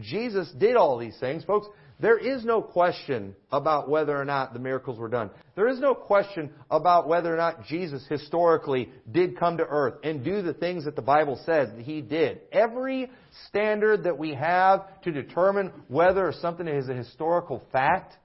Jesus 0.00 0.50
did 0.58 0.76
all 0.76 0.98
these 0.98 1.18
things. 1.20 1.44
Folks, 1.44 1.66
there 2.00 2.18
is 2.18 2.44
no 2.44 2.62
question 2.62 3.36
about 3.52 3.88
whether 3.88 4.16
or 4.16 4.24
not 4.24 4.52
the 4.52 4.58
miracles 4.58 4.98
were 4.98 5.08
done. 5.08 5.30
There 5.54 5.68
is 5.68 5.78
no 5.78 5.94
question 5.94 6.50
about 6.70 7.06
whether 7.06 7.32
or 7.32 7.36
not 7.36 7.66
Jesus 7.66 8.04
historically 8.08 8.90
did 9.10 9.38
come 9.38 9.58
to 9.58 9.64
earth 9.64 10.00
and 10.02 10.24
do 10.24 10.42
the 10.42 10.54
things 10.54 10.84
that 10.86 10.96
the 10.96 11.02
Bible 11.02 11.40
says 11.46 11.68
that 11.76 11.84
he 11.84 12.00
did. 12.00 12.40
Every 12.50 13.10
standard 13.46 14.04
that 14.04 14.18
we 14.18 14.34
have 14.34 15.00
to 15.02 15.12
determine 15.12 15.70
whether 15.86 16.32
something 16.40 16.66
is 16.66 16.88
a 16.88 16.94
historical 16.94 17.62
fact, 17.70 18.16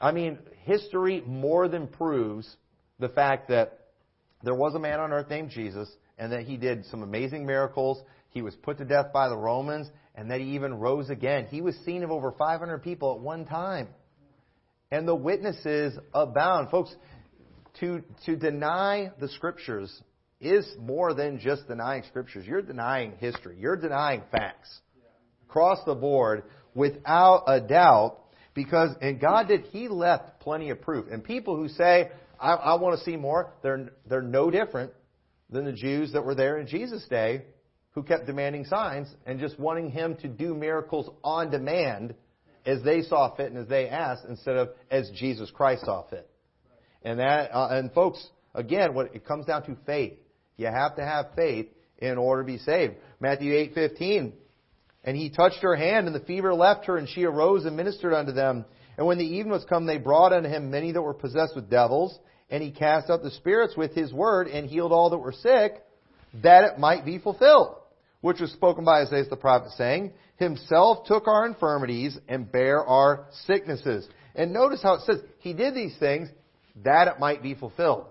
I 0.00 0.12
mean, 0.12 0.38
history 0.64 1.22
more 1.26 1.66
than 1.66 1.88
proves 1.88 2.56
the 3.00 3.08
fact 3.08 3.48
that 3.48 3.78
there 4.44 4.54
was 4.54 4.74
a 4.74 4.78
man 4.78 5.00
on 5.00 5.12
earth 5.12 5.28
named 5.28 5.50
Jesus 5.50 5.90
and 6.20 6.30
that 6.32 6.42
he 6.42 6.58
did 6.58 6.84
some 6.86 7.02
amazing 7.02 7.46
miracles. 7.46 7.98
He 8.28 8.42
was 8.42 8.54
put 8.54 8.78
to 8.78 8.84
death 8.84 9.06
by 9.12 9.30
the 9.30 9.36
Romans, 9.36 9.88
and 10.14 10.30
that 10.30 10.40
he 10.40 10.54
even 10.54 10.74
rose 10.74 11.08
again. 11.08 11.46
He 11.50 11.62
was 11.62 11.74
seen 11.86 12.04
of 12.04 12.10
over 12.10 12.30
500 12.30 12.82
people 12.82 13.14
at 13.14 13.20
one 13.20 13.46
time. 13.46 13.88
And 14.92 15.08
the 15.08 15.14
witnesses 15.14 15.98
abound. 16.12 16.70
Folks, 16.70 16.94
to, 17.80 18.02
to 18.26 18.36
deny 18.36 19.10
the 19.18 19.28
scriptures 19.28 19.90
is 20.40 20.66
more 20.78 21.14
than 21.14 21.40
just 21.40 21.66
denying 21.66 22.02
scriptures. 22.08 22.44
You're 22.46 22.62
denying 22.62 23.14
history. 23.18 23.56
You're 23.58 23.76
denying 23.76 24.22
facts. 24.30 24.68
Across 25.48 25.84
the 25.86 25.94
board, 25.94 26.44
without 26.74 27.44
a 27.46 27.60
doubt, 27.60 28.18
because, 28.52 28.90
and 29.00 29.18
God 29.18 29.48
did, 29.48 29.62
He 29.72 29.88
left 29.88 30.40
plenty 30.40 30.68
of 30.68 30.82
proof. 30.82 31.06
And 31.10 31.24
people 31.24 31.56
who 31.56 31.68
say, 31.68 32.10
I, 32.38 32.52
I 32.52 32.74
want 32.74 32.98
to 32.98 33.04
see 33.04 33.16
more. 33.16 33.54
They're, 33.62 33.90
they're 34.06 34.22
no 34.22 34.50
different 34.50 34.92
than 35.50 35.64
the 35.64 35.72
Jews 35.72 36.12
that 36.12 36.24
were 36.24 36.34
there 36.34 36.58
in 36.58 36.66
Jesus' 36.66 37.06
day 37.08 37.42
who 37.92 38.02
kept 38.02 38.26
demanding 38.26 38.64
signs 38.64 39.08
and 39.26 39.40
just 39.40 39.58
wanting 39.58 39.90
him 39.90 40.16
to 40.16 40.28
do 40.28 40.54
miracles 40.54 41.10
on 41.24 41.50
demand 41.50 42.14
as 42.64 42.82
they 42.82 43.02
saw 43.02 43.34
fit 43.34 43.50
and 43.50 43.58
as 43.58 43.68
they 43.68 43.88
asked 43.88 44.24
instead 44.28 44.56
of 44.56 44.70
as 44.90 45.10
Jesus 45.14 45.50
Christ 45.50 45.84
saw 45.84 46.04
fit. 46.08 46.28
And 47.02 47.18
that, 47.18 47.50
uh, 47.54 47.68
and 47.70 47.92
folks, 47.92 48.24
again, 48.54 48.94
what 48.94 49.14
it 49.14 49.24
comes 49.24 49.46
down 49.46 49.64
to 49.64 49.76
faith. 49.86 50.18
You 50.56 50.66
have 50.66 50.96
to 50.96 51.04
have 51.04 51.26
faith 51.34 51.66
in 51.98 52.18
order 52.18 52.42
to 52.42 52.46
be 52.46 52.58
saved. 52.58 52.94
Matthew 53.18 53.54
8:15. 53.54 54.34
And 55.02 55.16
he 55.16 55.30
touched 55.30 55.62
her 55.62 55.74
hand, 55.74 56.06
and 56.06 56.14
the 56.14 56.20
fever 56.20 56.52
left 56.52 56.84
her, 56.84 56.98
and 56.98 57.08
she 57.08 57.24
arose 57.24 57.64
and 57.64 57.74
ministered 57.74 58.12
unto 58.12 58.32
them. 58.32 58.66
And 58.98 59.06
when 59.06 59.16
the 59.16 59.24
evening 59.24 59.52
was 59.52 59.64
come, 59.64 59.86
they 59.86 59.96
brought 59.96 60.34
unto 60.34 60.48
him 60.48 60.70
many 60.70 60.92
that 60.92 61.00
were 61.00 61.14
possessed 61.14 61.56
with 61.56 61.70
devils, 61.70 62.18
and 62.50 62.62
he 62.62 62.70
cast 62.70 63.10
out 63.10 63.22
the 63.22 63.30
spirits 63.30 63.76
with 63.76 63.94
his 63.94 64.12
word, 64.12 64.48
and 64.48 64.68
healed 64.68 64.92
all 64.92 65.10
that 65.10 65.18
were 65.18 65.32
sick, 65.32 65.82
that 66.42 66.64
it 66.64 66.78
might 66.78 67.04
be 67.04 67.18
fulfilled, 67.18 67.76
which 68.20 68.40
was 68.40 68.52
spoken 68.52 68.84
by 68.84 69.02
Isaiah 69.02 69.24
the 69.28 69.36
prophet, 69.36 69.72
saying, 69.76 70.12
Himself 70.36 71.06
took 71.06 71.26
our 71.26 71.46
infirmities 71.46 72.18
and 72.28 72.50
bare 72.50 72.84
our 72.84 73.26
sicknesses. 73.46 74.08
And 74.34 74.52
notice 74.52 74.82
how 74.82 74.94
it 74.94 75.02
says, 75.02 75.20
He 75.38 75.52
did 75.52 75.74
these 75.74 75.96
things 75.98 76.28
that 76.84 77.08
it 77.08 77.18
might 77.18 77.42
be 77.42 77.54
fulfilled. 77.54 78.06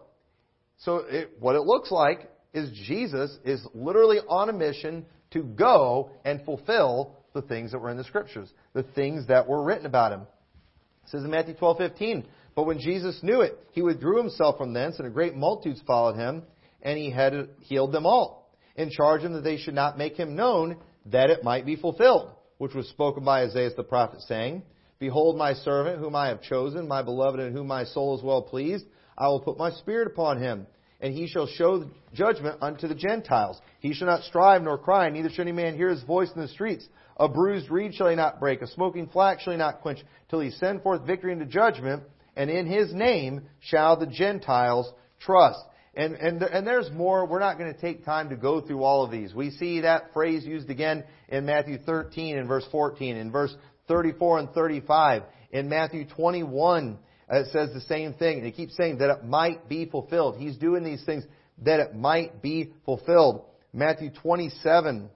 So 0.80 0.98
it, 0.98 1.32
what 1.40 1.56
it 1.56 1.62
looks 1.62 1.92
like 1.92 2.30
is 2.54 2.72
Jesus 2.88 3.38
is 3.44 3.66
literally 3.74 4.20
on 4.28 4.50
a 4.50 4.54
mission 4.54 5.06
to 5.32 5.44
go 5.44 6.12
and 6.26 6.44
fulfill 6.46 7.16
the 7.34 7.42
things 7.42 7.72
that 7.72 7.80
were 7.80 7.90
in 7.90 7.98
the 7.98 8.04
scriptures, 8.04 8.50
the 8.74 8.84
things 8.84 9.28
that 9.28 9.48
were 9.48 9.64
written 9.64 9.86
about 9.86 10.12
him. 10.12 10.22
It 10.22 11.10
says 11.10 11.24
in 11.24 11.32
Matthew 11.32 11.56
12:15, 11.56 12.26
but 12.56 12.66
when 12.66 12.80
Jesus 12.80 13.20
knew 13.24 13.42
it, 13.42 13.58
he 13.72 13.82
withdrew 13.82 14.18
himself 14.18 14.58
from 14.58 14.74
thence, 14.74 14.98
and 14.98 15.08
a 15.08 15.12
great 15.12 15.36
multitude 15.36 15.82
followed 15.86 16.16
him, 16.16 16.44
and 16.82 16.98
he 16.98 17.12
had 17.12 17.50
healed 17.60 17.92
them 17.92 18.06
all, 18.06 18.52
and 18.76 18.92
charged 18.92 19.26
them 19.26 19.34
that 19.34 19.44
they 19.44 19.58
should 19.58 19.76
not 19.76 19.98
make 19.98 20.16
him 20.16 20.36
known, 20.36 20.78
that 21.08 21.30
it 21.30 21.44
might 21.44 21.66
be 21.66 21.76
fulfilled, 21.76 22.32
which 22.58 22.74
was 22.74 22.88
spoken 22.90 23.24
by 23.24 23.44
Isaiah 23.44 23.70
the 23.76 23.84
prophet, 23.84 24.22
saying, 24.22 24.64
Behold 25.00 25.38
my 25.38 25.54
servant, 25.54 26.00
whom 26.00 26.16
I 26.16 26.28
have 26.28 26.42
chosen, 26.42 26.88
my 26.88 27.02
beloved, 27.02 27.40
in 27.40 27.54
whom 27.54 27.68
my 27.68 27.86
soul 27.86 28.18
is 28.18 28.24
well 28.24 28.42
pleased. 28.42 28.86
I 29.18 29.28
will 29.28 29.40
put 29.40 29.58
my 29.58 29.72
spirit 29.72 30.08
upon 30.08 30.42
him 30.42 30.68
and 31.02 31.14
he 31.14 31.28
shall 31.28 31.48
show 31.48 31.86
judgment 32.14 32.58
unto 32.62 32.88
the 32.88 32.96
Gentiles. 32.96 33.60
He 33.80 33.94
shall 33.94 34.08
not 34.08 34.24
strive 34.24 34.62
nor 34.62 34.78
cry, 34.78 35.10
neither 35.10 35.30
shall 35.30 35.44
any 35.44 35.52
man 35.52 35.76
hear 35.76 35.90
his 35.90 36.04
voice 36.04 36.30
in 36.36 36.42
the 36.42 36.48
streets. 36.48 36.88
A 37.18 37.28
bruised 37.28 37.70
reed 37.70 37.94
shall 37.94 38.10
he 38.10 38.16
not 38.16 38.40
break, 38.40 38.62
a 38.62 38.68
smoking 38.68 39.08
flax 39.08 39.44
shall 39.44 39.54
he 39.54 39.58
not 39.58 39.82
quench, 39.82 40.00
till 40.30 40.40
he 40.40 40.52
send 40.52 40.84
forth 40.84 41.06
victory 41.06 41.32
into 41.32 41.46
judgment, 41.46 42.04
and 42.40 42.50
in 42.50 42.68
his 42.68 42.94
name 42.94 43.42
shall 43.60 43.98
the 43.98 44.08
Gentiles 44.08 44.90
trust. 45.20 45.60
And, 45.94 46.14
and, 46.14 46.42
and 46.42 46.66
there's 46.66 46.90
more. 46.90 47.26
We're 47.26 47.42
not 47.42 47.58
going 47.58 47.74
to 47.74 47.82
take 47.82 48.06
time 48.06 48.30
to 48.30 48.38
go 48.38 48.62
through 48.62 48.82
all 48.82 49.04
of 49.04 49.12
these. 49.12 49.34
We 49.34 49.52
see 49.52 49.82
that 49.82 50.14
phrase 50.14 50.46
used 50.46 50.70
again 50.70 51.04
in 51.28 51.46
Matthew 51.46 51.78
13 51.80 52.38
and 52.38 52.48
verse 52.48 52.64
14, 52.72 53.18
in 53.18 53.30
verse 53.30 53.54
34 53.90 54.40
and 54.40 54.50
35, 54.52 55.24
in 55.52 55.68
Matthew 55.68 56.06
21 56.06 56.98
uh, 57.30 57.42
it 57.42 57.48
says 57.52 57.74
the 57.74 57.82
same 57.82 58.14
thing. 58.14 58.38
And 58.38 58.46
he 58.46 58.54
keeps 58.54 58.78
saying 58.78 59.00
that 59.00 59.10
it 59.10 59.26
might 59.26 59.68
be 59.68 59.86
fulfilled. 59.86 60.38
He's 60.38 60.56
doing 60.56 60.86
these 60.86 61.04
things 61.04 61.26
that 61.66 61.82
it 61.82 61.94
might 61.94 62.42
be 62.42 62.72
fulfilled. 62.86 63.44
Matthew 63.74 64.12
27 64.12 65.10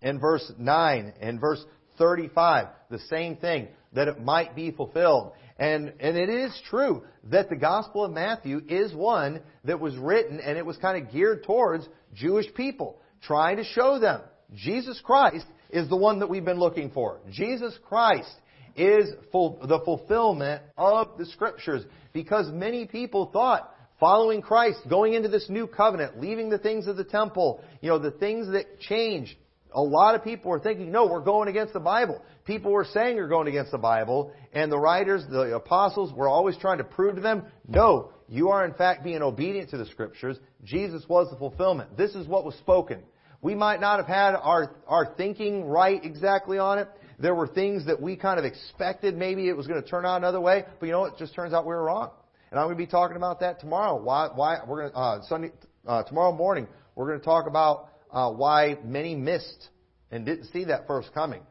and 0.00 0.20
verse 0.20 0.50
9 0.58 1.12
and 1.20 1.38
verse 1.38 1.62
35, 1.98 2.68
the 2.88 2.98
same 3.10 3.36
thing, 3.36 3.68
that 3.92 4.08
it 4.08 4.20
might 4.20 4.54
be 4.54 4.70
fulfilled. 4.70 5.32
And, 5.58 5.92
and 6.00 6.16
it 6.16 6.30
is 6.30 6.58
true 6.70 7.02
that 7.24 7.50
the 7.50 7.56
Gospel 7.56 8.04
of 8.04 8.12
Matthew 8.12 8.62
is 8.68 8.94
one 8.94 9.42
that 9.64 9.78
was 9.78 9.96
written 9.96 10.40
and 10.40 10.56
it 10.56 10.64
was 10.64 10.76
kind 10.78 11.04
of 11.04 11.12
geared 11.12 11.44
towards 11.44 11.86
Jewish 12.14 12.46
people, 12.54 12.98
trying 13.22 13.58
to 13.58 13.64
show 13.64 13.98
them 13.98 14.22
Jesus 14.54 15.00
Christ 15.04 15.46
is 15.70 15.88
the 15.88 15.96
one 15.96 16.20
that 16.20 16.28
we've 16.28 16.44
been 16.44 16.58
looking 16.58 16.90
for. 16.90 17.20
Jesus 17.30 17.78
Christ 17.86 18.32
is 18.76 19.10
full, 19.30 19.58
the 19.66 19.80
fulfillment 19.80 20.62
of 20.76 21.18
the 21.18 21.26
Scriptures. 21.26 21.84
Because 22.12 22.50
many 22.50 22.86
people 22.86 23.30
thought 23.32 23.72
following 24.00 24.42
Christ, 24.42 24.80
going 24.88 25.14
into 25.14 25.28
this 25.28 25.48
new 25.48 25.66
covenant, 25.66 26.18
leaving 26.18 26.48
the 26.48 26.58
things 26.58 26.86
of 26.86 26.96
the 26.96 27.04
temple, 27.04 27.62
you 27.80 27.90
know, 27.90 27.98
the 27.98 28.10
things 28.10 28.48
that 28.52 28.80
change. 28.80 29.38
A 29.72 29.82
lot 29.82 30.14
of 30.14 30.24
people 30.24 30.50
were 30.50 30.60
thinking, 30.60 30.90
no, 30.90 31.06
we're 31.06 31.20
going 31.20 31.48
against 31.48 31.72
the 31.72 31.80
Bible. 31.80 32.20
People 32.44 32.72
were 32.72 32.84
saying 32.84 33.16
you're 33.16 33.28
going 33.28 33.48
against 33.48 33.70
the 33.70 33.78
Bible, 33.78 34.32
and 34.52 34.70
the 34.70 34.78
writers, 34.78 35.24
the 35.30 35.54
apostles, 35.54 36.12
were 36.12 36.28
always 36.28 36.56
trying 36.56 36.78
to 36.78 36.84
prove 36.84 37.16
to 37.16 37.20
them, 37.20 37.44
no, 37.68 38.12
you 38.28 38.48
are 38.50 38.64
in 38.64 38.74
fact 38.74 39.04
being 39.04 39.22
obedient 39.22 39.70
to 39.70 39.78
the 39.78 39.86
Scriptures. 39.86 40.38
Jesus 40.64 41.04
was 41.08 41.30
the 41.30 41.36
fulfillment. 41.36 41.96
This 41.96 42.14
is 42.14 42.26
what 42.26 42.44
was 42.44 42.54
spoken. 42.56 43.02
We 43.42 43.54
might 43.54 43.80
not 43.80 43.98
have 43.98 44.06
had 44.06 44.34
our, 44.34 44.76
our 44.86 45.14
thinking 45.16 45.64
right 45.64 46.04
exactly 46.04 46.58
on 46.58 46.78
it, 46.78 46.88
there 47.20 47.34
were 47.34 47.46
things 47.46 47.86
that 47.86 48.00
we 48.00 48.16
kind 48.16 48.38
of 48.38 48.44
expected 48.44 49.16
maybe 49.16 49.48
it 49.48 49.56
was 49.56 49.66
going 49.66 49.82
to 49.82 49.88
turn 49.88 50.06
out 50.06 50.16
another 50.16 50.40
way, 50.40 50.64
but 50.78 50.86
you 50.86 50.92
know 50.92 51.04
it 51.04 51.14
just 51.18 51.34
turns 51.34 51.52
out 51.52 51.64
we 51.64 51.74
were 51.74 51.84
wrong. 51.84 52.10
And 52.50 52.58
I'm 52.58 52.66
going 52.66 52.76
to 52.76 52.82
be 52.82 52.90
talking 52.90 53.16
about 53.16 53.40
that 53.40 53.60
tomorrow. 53.60 54.02
Why? 54.02 54.28
Why 54.34 54.58
we're 54.66 54.80
going 54.80 54.92
to 54.92 54.98
uh, 54.98 55.22
Sunday 55.28 55.52
uh, 55.86 56.02
tomorrow 56.02 56.32
morning? 56.32 56.66
We're 56.94 57.06
going 57.06 57.20
to 57.20 57.24
talk 57.24 57.46
about 57.46 57.89
uh, 58.12 58.30
why 58.30 58.78
many 58.84 59.14
missed 59.14 59.68
and 60.10 60.26
didn't 60.26 60.46
see 60.46 60.64
that 60.64 60.86
first 60.86 61.12
coming. 61.14 61.42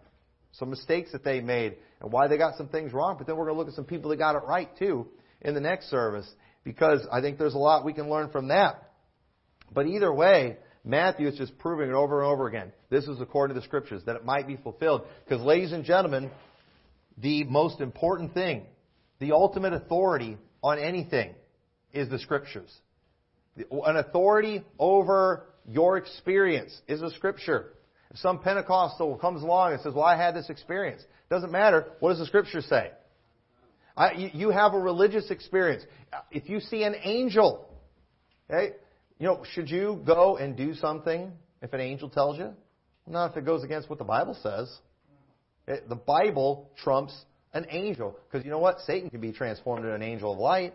Some 0.54 0.70
mistakes 0.70 1.12
that 1.12 1.24
they 1.24 1.42
made 1.42 1.78
and 2.02 2.12
why 2.12 2.28
they 2.28 2.38
got 2.38 2.56
some 2.58 2.68
things 2.68 2.94
wrong. 2.94 3.16
But 3.18 3.28
then 3.28 3.38
we're 3.38 3.46
going 3.46 3.56
to 3.56 3.60
look 3.60 3.68
at 3.68 3.76
some 3.76 3.86
people 3.86 4.10
that 4.10 4.18
got 4.18 4.36
it 4.36 4.44
right 4.48 4.70
too 4.78 5.08
in 5.42 5.54
the 5.54 5.62
next 5.62 5.90
service 5.90 6.30
because 6.64 7.06
I 7.12 7.22
think 7.22 7.38
there's 7.38 7.54
a 7.54 7.60
lot 7.60 7.86
we 7.86 7.94
can 7.94 8.10
learn 8.10 8.30
from 8.30 8.50
that. 8.50 8.92
But 9.72 9.88
either 9.88 10.12
way, 10.12 10.58
Matthew 10.84 11.28
is 11.28 11.38
just 11.38 11.58
proving 11.60 11.90
it 11.90 11.94
over 11.94 12.24
and 12.24 12.32
over 12.32 12.48
again. 12.48 12.72
This 12.90 13.06
is 13.06 13.22
according 13.22 13.56
to 13.56 13.60
the 13.60 13.66
scriptures, 13.66 14.02
that 14.06 14.16
it 14.16 14.26
might 14.26 14.48
be 14.48 14.58
fulfilled. 14.58 15.04
Because, 15.24 15.44
ladies 15.44 15.72
and 15.72 15.84
gentlemen, 15.84 16.32
the 17.18 17.44
most 17.44 17.80
important 17.82 18.34
thing, 18.34 18.66
the 19.20 19.34
ultimate 19.34 19.74
authority 19.74 20.38
on 20.64 20.80
anything 20.80 21.36
is 21.94 22.10
the 22.10 22.20
scriptures. 22.20 22.72
An 23.58 23.98
authority 23.98 24.64
over 24.78 25.46
your 25.70 25.98
experience 25.98 26.80
is 26.88 27.02
a 27.02 27.12
scripture. 27.12 27.74
If 28.12 28.18
some 28.18 28.40
Pentecostal 28.40 29.18
comes 29.18 29.44
along 29.44 29.74
and 29.74 29.82
says, 29.82 29.94
Well, 29.94 30.06
I 30.06 30.18
had 30.18 30.36
this 30.36 30.50
experience, 30.50 31.04
doesn't 31.30 31.52
matter. 31.52 31.88
What 32.00 32.10
does 32.10 32.20
the 32.20 32.26
scripture 32.26 32.62
say? 32.62 32.92
I, 33.96 34.14
you, 34.34 34.50
have 34.50 34.74
a 34.74 34.80
religious 34.80 35.30
experience. 35.30 35.84
If 36.32 36.50
you 36.50 36.62
see 36.62 36.84
an 36.84 36.96
angel, 37.04 37.70
okay, 38.50 38.76
you 39.20 39.28
know, 39.28 39.44
should 39.52 39.70
you 39.70 40.02
go 40.06 40.38
and 40.38 40.56
do 40.56 40.74
something 40.74 41.34
if 41.62 41.74
an 41.74 41.82
angel 41.82 42.10
tells 42.10 42.38
you? 42.38 42.54
Not 43.06 43.32
if 43.32 43.38
it 43.38 43.46
goes 43.46 43.64
against 43.64 43.90
what 43.90 44.00
the 44.00 44.06
Bible 44.06 44.38
says. 44.42 44.74
It, 45.68 45.90
the 45.90 45.96
Bible 45.96 46.72
trumps 46.82 47.14
an 47.54 47.66
angel. 47.70 48.18
Because 48.32 48.46
you 48.46 48.52
know 48.52 48.60
what? 48.60 48.80
Satan 48.82 49.10
can 49.10 49.20
be 49.20 49.34
transformed 49.34 49.84
into 49.84 49.94
an 49.94 50.02
angel 50.02 50.32
of 50.32 50.40
light. 50.40 50.74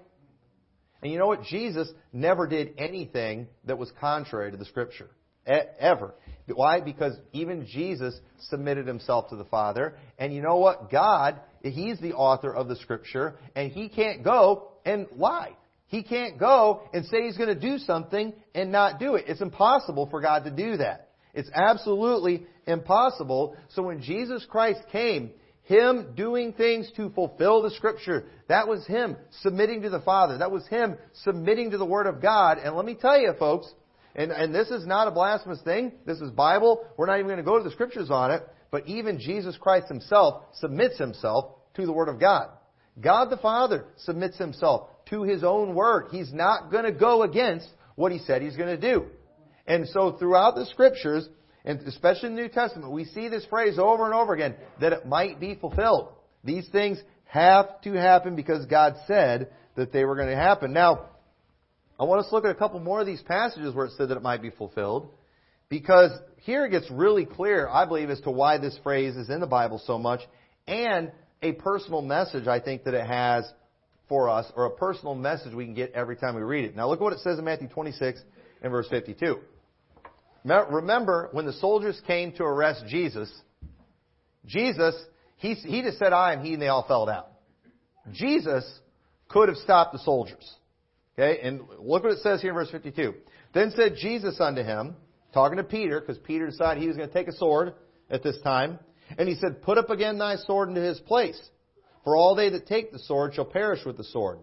And 1.05 1.13
you 1.13 1.19
know 1.19 1.27
what? 1.27 1.45
Jesus 1.45 1.87
never 2.15 2.47
did 2.47 2.75
anything 2.79 3.47
that 3.67 3.77
was 3.77 3.93
contrary 4.01 4.51
to 4.51 4.57
the 4.57 4.65
Scripture. 4.65 5.11
ever. 5.47 6.15
Why? 6.47 6.81
Because 6.81 7.13
even 7.35 7.67
Jesus 7.67 8.19
submitted 8.49 8.87
himself 8.87 9.29
to 9.29 9.37
the 9.37 9.45
Father. 9.45 9.97
And 10.19 10.33
you 10.33 10.41
know 10.41 10.57
what? 10.57 10.91
God, 10.91 11.41
He's 11.63 12.01
the 12.01 12.15
author 12.15 12.51
of 12.55 12.69
the 12.69 12.77
Scripture, 12.77 13.35
and 13.55 13.71
He 13.71 13.91
can't 13.91 14.25
go 14.25 14.73
and 14.87 15.07
lie. 15.15 15.53
He 15.89 16.03
can't 16.03 16.39
go 16.39 16.81
and 16.95 17.05
say 17.05 17.25
he's 17.25 17.37
going 17.37 17.55
to 17.55 17.61
do 17.61 17.77
something 17.79 18.33
and 18.55 18.73
not 18.73 18.99
do 18.99 19.15
it. 19.17 19.27
It's 19.29 19.43
impossible 19.43 20.09
for 20.11 20.23
God 20.23 20.45
to 20.45 20.51
do 20.51 20.79
that. 20.79 21.11
It's 21.35 21.51
absolutely 21.55 22.47
impossible. 22.67 23.57
So 23.75 23.83
when 23.83 24.01
Jesus 24.01 24.45
Christ 24.49 24.81
came, 24.91 25.33
Him 25.65 26.13
doing 26.15 26.53
things 26.53 26.91
to 26.97 27.11
fulfill 27.11 27.63
the 27.63 27.71
Scripture, 27.71 28.27
that 28.49 28.69
was 28.69 28.87
Him 28.87 29.17
submitting 29.43 29.83
to 29.83 29.91
the 29.91 30.01
Father. 30.01 30.39
That 30.39 30.51
was 30.51 30.67
Him 30.67 30.97
submitting 31.25 31.71
to 31.71 31.79
the 31.79 31.85
Word 31.85 32.07
of 32.07 32.23
God. 32.23 32.59
And 32.59 32.77
let 32.77 32.85
me 32.85 32.95
tell 32.95 33.19
you, 33.19 33.33
folks, 33.39 33.73
and, 34.15 34.31
and 34.31 34.55
this 34.55 34.69
is 34.69 34.87
not 34.87 35.09
a 35.09 35.11
blasphemous 35.11 35.61
thing. 35.63 35.93
This 36.07 36.21
is 36.21 36.31
Bible. 36.31 36.87
We're 36.97 37.07
not 37.07 37.19
even 37.19 37.27
going 37.27 37.39
to 37.39 37.43
go 37.43 37.59
to 37.59 37.65
the 37.65 37.71
Scriptures 37.71 38.11
on 38.11 38.31
it. 38.31 38.43
But 38.71 38.87
even 38.87 39.19
Jesus 39.19 39.57
Christ 39.57 39.89
Himself 39.89 40.45
submits 40.55 40.99
Himself 40.99 41.57
to 41.75 41.87
the 41.87 41.93
Word 41.93 42.09
of 42.09 42.21
God. 42.21 42.49
God 43.01 43.31
the 43.31 43.37
Father 43.39 43.87
submits 43.97 44.39
Himself 44.39 44.89
to 45.07 45.23
his 45.23 45.45
own 45.45 45.75
word. 45.75 46.09
He's 46.11 46.33
not 46.33 46.71
going 46.71 46.85
to 46.85 46.93
go 46.93 47.23
against 47.23 47.69
what 47.95 48.13
he 48.13 48.19
said 48.19 48.43
he's 48.43 48.57
going 48.57 48.79
to 48.79 48.81
do. 48.81 49.07
And 49.67 49.89
so 49.89 50.13
throughout 50.13 50.55
the 50.55 50.67
scriptures, 50.67 51.29
and 51.65 51.81
especially 51.81 52.29
in 52.29 52.37
the 52.37 52.43
New 52.43 52.49
Testament, 52.49 52.93
we 52.93 53.05
see 53.07 53.29
this 53.29 53.45
phrase 53.47 53.79
over 53.79 54.05
and 54.05 54.15
over 54.15 54.35
again, 54.35 54.55
that 54.81 54.93
it 54.93 55.07
might 55.07 55.41
be 55.41 55.55
fulfilled. 55.55 56.09
These 56.45 56.69
things 56.69 56.99
have 57.25 57.81
to 57.83 57.93
happen 57.93 58.37
because 58.37 58.67
God 58.67 58.95
said 59.07 59.49
that 59.77 59.93
they 59.93 60.05
were 60.05 60.15
going 60.15 60.29
to 60.29 60.37
happen. 60.37 60.73
Now, 60.73 61.07
I 61.99 62.05
want 62.05 62.21
us 62.21 62.29
to 62.29 62.35
look 62.35 62.45
at 62.45 62.51
a 62.51 62.55
couple 62.55 62.81
more 62.81 63.01
of 63.01 63.07
these 63.07 63.23
passages 63.23 63.75
where 63.75 63.87
it 63.87 63.93
said 63.97 64.09
that 64.11 64.17
it 64.17 64.23
might 64.23 64.43
be 64.43 64.51
fulfilled, 64.51 65.09
because 65.69 66.11
here 66.43 66.67
it 66.67 66.71
gets 66.71 66.91
really 66.91 67.25
clear, 67.25 67.69
I 67.69 67.87
believe, 67.87 68.11
as 68.11 68.21
to 68.23 68.31
why 68.31 68.59
this 68.59 68.79
phrase 68.83 69.17
is 69.17 69.31
in 69.31 69.41
the 69.41 69.47
Bible 69.47 69.81
so 69.87 69.99
much, 69.99 70.21
and 70.67 71.13
a 71.43 71.53
personal 71.53 72.03
message 72.03 72.47
I 72.47 72.61
think 72.61 72.85
that 72.85 72.95
it 72.95 73.07
has 73.07 73.45
for 74.09 74.29
us 74.29 74.51
or 74.55 74.67
a 74.67 74.71
personal 74.71 75.15
message 75.15 75.55
we 75.55 75.65
can 75.65 75.75
get 75.75 75.93
every 75.93 76.17
time 76.17 76.35
we 76.35 76.43
read 76.43 76.65
it. 76.65 76.77
Now 76.77 76.89
look 76.89 77.01
at 77.01 77.03
what 77.03 77.13
it 77.13 77.21
says 77.21 77.39
in 77.39 77.45
Matthew 77.45 77.69
26 77.69 78.21
and 78.63 78.71
verse 78.71 78.87
52. 78.89 79.39
Remember 80.45 81.29
when 81.33 81.47
the 81.47 81.55
soldiers 81.55 82.01
came 82.07 82.33
to 82.33 82.45
arrest 82.45 82.85
Jesus, 82.87 83.33
Jesus, 84.47 84.95
he, 85.37 85.55
he 85.55 85.83
just 85.83 85.99
said, 85.99 86.13
I 86.13 86.35
am 86.35 86.45
he, 86.45 86.53
and 86.53 86.63
they 86.63 86.69
all 86.69 86.87
fell 86.87 87.07
down. 87.07 87.25
Jesus 88.13 88.65
could 89.29 89.49
have 89.49 89.57
stopped 89.59 89.93
the 89.93 89.99
soldiers. 90.01 90.49
Okay, 91.19 91.41
and 91.43 91.61
look 91.79 92.03
what 92.03 92.13
it 92.13 92.19
says 92.19 92.41
here 92.41 92.51
in 92.51 92.57
verse 92.57 92.71
52. 92.71 93.15
Then 93.55 93.73
said 93.77 93.95
Jesus 93.97 94.41
unto 94.41 94.63
him, 94.63 94.97
talking 95.33 95.59
to 95.59 95.65
Peter, 95.65 96.01
because 96.01 96.19
Peter 96.19 96.47
decided 96.47 96.83
he 96.83 96.89
was 96.89 96.97
going 96.97 97.09
to 97.09 97.15
take 97.15 97.29
a 97.29 97.37
sword 97.37 97.75
at 98.11 98.23
this 98.23 98.37
time, 98.43 98.79
and 99.17 99.29
he 99.29 99.37
said, 99.37 99.63
Put 99.63 99.79
up 99.79 99.91
again 99.91 100.19
thy 100.19 100.37
sword 100.37 100.69
into 100.69 100.81
his 100.81 100.99
place, 101.01 101.41
for 102.03 102.17
all 102.17 102.35
they 102.35 102.51
that 102.51 102.67
take 102.67 102.93
the 102.93 102.99
sword 102.99 103.35
shall 103.35 103.45
perish 103.45 103.85
with 103.87 103.97
the 103.97 104.05
sword. 104.05 104.41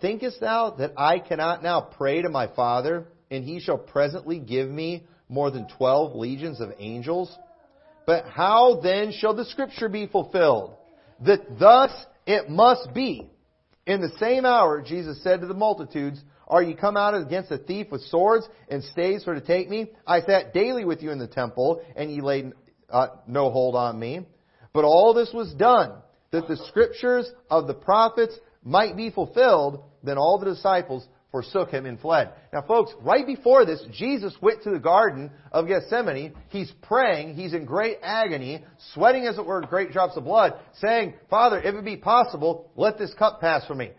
Thinkest 0.00 0.40
thou 0.40 0.70
that 0.78 0.92
I 0.96 1.18
cannot 1.18 1.62
now 1.62 1.80
pray 1.80 2.22
to 2.22 2.28
my 2.28 2.48
Father, 2.54 3.08
and 3.30 3.44
he 3.44 3.60
shall 3.60 3.78
presently 3.78 4.38
give 4.38 4.68
me 4.68 5.06
more 5.28 5.50
than 5.50 5.68
twelve 5.68 6.14
legions 6.14 6.60
of 6.60 6.72
angels? 6.78 7.34
But 8.06 8.26
how 8.26 8.80
then 8.82 9.12
shall 9.12 9.34
the 9.34 9.44
scripture 9.46 9.88
be 9.88 10.06
fulfilled? 10.06 10.74
That 11.24 11.58
thus 11.58 11.90
it 12.26 12.50
must 12.50 12.92
be. 12.92 13.30
In 13.86 14.00
the 14.00 14.16
same 14.18 14.44
hour, 14.44 14.82
Jesus 14.82 15.22
said 15.22 15.40
to 15.40 15.46
the 15.46 15.54
multitudes, 15.54 16.22
Are 16.48 16.62
ye 16.62 16.74
come 16.74 16.96
out 16.96 17.14
against 17.14 17.50
a 17.50 17.58
thief 17.58 17.88
with 17.90 18.02
swords 18.02 18.48
and 18.68 18.82
staves 18.84 19.24
for 19.24 19.34
to 19.34 19.40
take 19.40 19.68
me? 19.68 19.90
I 20.06 20.20
sat 20.22 20.54
daily 20.54 20.84
with 20.84 21.02
you 21.02 21.10
in 21.10 21.18
the 21.18 21.26
temple, 21.26 21.82
and 21.94 22.10
ye 22.10 22.20
laid 22.20 22.52
uh, 22.90 23.08
no 23.26 23.50
hold 23.50 23.74
on 23.74 23.98
me. 23.98 24.26
But 24.72 24.84
all 24.84 25.14
this 25.14 25.30
was 25.32 25.52
done, 25.54 25.92
that 26.30 26.48
the 26.48 26.56
scriptures 26.68 27.30
of 27.50 27.66
the 27.66 27.74
prophets 27.74 28.34
might 28.62 28.96
be 28.96 29.10
fulfilled. 29.10 29.84
Then 30.02 30.18
all 30.18 30.38
the 30.38 30.52
disciples 30.52 31.06
forsook 31.34 31.70
him 31.70 31.84
and 31.84 31.98
fled. 31.98 32.30
Now 32.52 32.62
folks, 32.62 32.92
right 33.00 33.26
before 33.26 33.66
this, 33.66 33.84
Jesus 33.90 34.32
went 34.40 34.62
to 34.62 34.70
the 34.70 34.78
Garden 34.78 35.32
of 35.50 35.66
Gethsemane. 35.66 36.32
He's 36.50 36.70
praying. 36.82 37.34
He's 37.34 37.54
in 37.54 37.64
great 37.64 37.96
agony, 38.04 38.64
sweating 38.92 39.26
as 39.26 39.36
it 39.36 39.44
were 39.44 39.60
great 39.62 39.90
drops 39.90 40.16
of 40.16 40.22
blood, 40.22 40.54
saying, 40.80 41.14
Father, 41.28 41.60
if 41.60 41.74
it 41.74 41.84
be 41.84 41.96
possible, 41.96 42.70
let 42.76 42.98
this 42.98 43.12
cup 43.14 43.40
pass 43.40 43.66
from 43.66 43.78
me. 43.78 43.90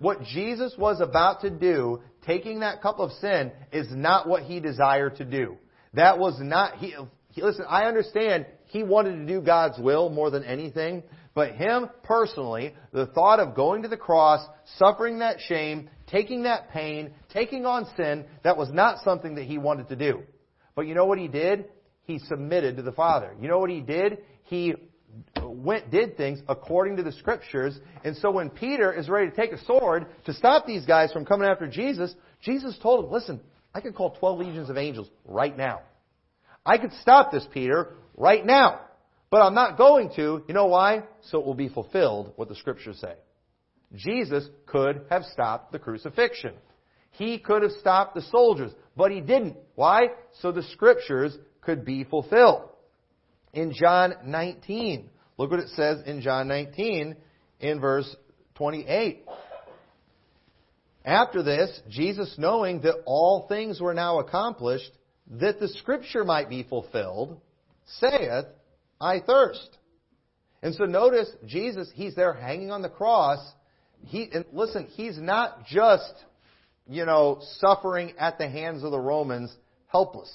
What 0.00 0.24
Jesus 0.24 0.74
was 0.76 1.00
about 1.00 1.42
to 1.42 1.50
do, 1.50 2.02
taking 2.26 2.58
that 2.60 2.82
cup 2.82 2.98
of 2.98 3.12
sin, 3.20 3.52
is 3.72 3.86
not 3.92 4.28
what 4.28 4.42
he 4.42 4.58
desired 4.58 5.14
to 5.18 5.24
do. 5.24 5.58
That 5.94 6.18
was 6.18 6.40
not, 6.40 6.78
he, 6.78 6.92
listen, 7.36 7.66
I 7.68 7.84
understand 7.84 8.46
he 8.64 8.82
wanted 8.82 9.14
to 9.16 9.26
do 9.26 9.40
God's 9.40 9.78
will 9.78 10.10
more 10.10 10.30
than 10.30 10.42
anything, 10.42 11.04
but 11.34 11.52
him 11.52 11.88
personally, 12.02 12.74
the 12.92 13.06
thought 13.06 13.40
of 13.40 13.54
going 13.54 13.82
to 13.82 13.88
the 13.88 13.96
cross, 13.96 14.44
suffering 14.76 15.20
that 15.20 15.36
shame, 15.40 15.88
taking 16.06 16.42
that 16.42 16.70
pain, 16.70 17.12
taking 17.32 17.66
on 17.66 17.86
sin, 17.96 18.24
that 18.42 18.56
was 18.56 18.70
not 18.72 19.04
something 19.04 19.36
that 19.36 19.44
he 19.44 19.58
wanted 19.58 19.88
to 19.88 19.96
do. 19.96 20.22
But 20.74 20.86
you 20.86 20.94
know 20.94 21.06
what 21.06 21.18
he 21.18 21.28
did? 21.28 21.66
He 22.04 22.18
submitted 22.18 22.76
to 22.76 22.82
the 22.82 22.92
Father. 22.92 23.34
You 23.40 23.48
know 23.48 23.58
what 23.58 23.70
he 23.70 23.80
did? 23.80 24.18
He 24.44 24.74
went, 25.42 25.90
did 25.90 26.16
things 26.16 26.40
according 26.48 26.96
to 26.96 27.02
the 27.02 27.12
scriptures. 27.12 27.78
And 28.04 28.16
so 28.16 28.30
when 28.30 28.50
Peter 28.50 28.92
is 28.92 29.08
ready 29.08 29.30
to 29.30 29.36
take 29.36 29.52
a 29.52 29.64
sword 29.64 30.06
to 30.26 30.32
stop 30.32 30.66
these 30.66 30.84
guys 30.84 31.12
from 31.12 31.24
coming 31.24 31.48
after 31.48 31.68
Jesus, 31.68 32.14
Jesus 32.42 32.76
told 32.82 33.04
him, 33.04 33.12
listen, 33.12 33.40
I 33.74 33.80
could 33.80 33.94
call 33.94 34.10
12 34.10 34.38
legions 34.40 34.70
of 34.70 34.76
angels 34.76 35.08
right 35.24 35.56
now. 35.56 35.82
I 36.66 36.78
could 36.78 36.92
stop 37.00 37.30
this, 37.30 37.46
Peter, 37.52 37.94
right 38.16 38.44
now. 38.44 38.80
But 39.30 39.42
I'm 39.42 39.54
not 39.54 39.78
going 39.78 40.10
to. 40.16 40.42
You 40.46 40.54
know 40.54 40.66
why? 40.66 41.04
So 41.22 41.38
it 41.38 41.46
will 41.46 41.54
be 41.54 41.68
fulfilled 41.68 42.32
what 42.36 42.48
the 42.48 42.56
scriptures 42.56 42.98
say. 43.00 43.14
Jesus 43.94 44.48
could 44.66 45.02
have 45.10 45.24
stopped 45.24 45.72
the 45.72 45.78
crucifixion. 45.78 46.54
He 47.12 47.38
could 47.38 47.62
have 47.62 47.72
stopped 47.72 48.14
the 48.14 48.22
soldiers, 48.22 48.72
but 48.96 49.10
he 49.10 49.20
didn't. 49.20 49.56
Why? 49.74 50.08
So 50.40 50.52
the 50.52 50.62
scriptures 50.62 51.36
could 51.60 51.84
be 51.84 52.04
fulfilled. 52.04 52.68
In 53.52 53.72
John 53.72 54.14
19, 54.24 55.10
look 55.36 55.50
what 55.50 55.60
it 55.60 55.70
says 55.70 56.02
in 56.06 56.20
John 56.20 56.46
19 56.48 57.16
in 57.60 57.80
verse 57.80 58.14
28. 58.54 59.26
After 61.04 61.42
this, 61.42 61.80
Jesus, 61.88 62.34
knowing 62.38 62.82
that 62.82 63.02
all 63.06 63.46
things 63.48 63.80
were 63.80 63.94
now 63.94 64.20
accomplished, 64.20 64.90
that 65.38 65.58
the 65.58 65.68
scripture 65.68 66.24
might 66.24 66.48
be 66.48 66.62
fulfilled, 66.62 67.40
saith, 68.00 68.46
I 69.00 69.20
thirst. 69.20 69.78
And 70.62 70.74
so 70.74 70.84
notice, 70.84 71.30
Jesus, 71.46 71.90
he's 71.94 72.14
there 72.14 72.34
hanging 72.34 72.70
on 72.70 72.82
the 72.82 72.88
cross, 72.88 73.40
he, 74.04 74.28
and 74.32 74.44
listen, 74.52 74.86
he's 74.86 75.18
not 75.18 75.66
just, 75.66 76.14
you 76.88 77.04
know, 77.04 77.40
suffering 77.58 78.14
at 78.18 78.38
the 78.38 78.48
hands 78.48 78.82
of 78.82 78.90
the 78.90 78.98
Romans 78.98 79.54
helpless. 79.86 80.30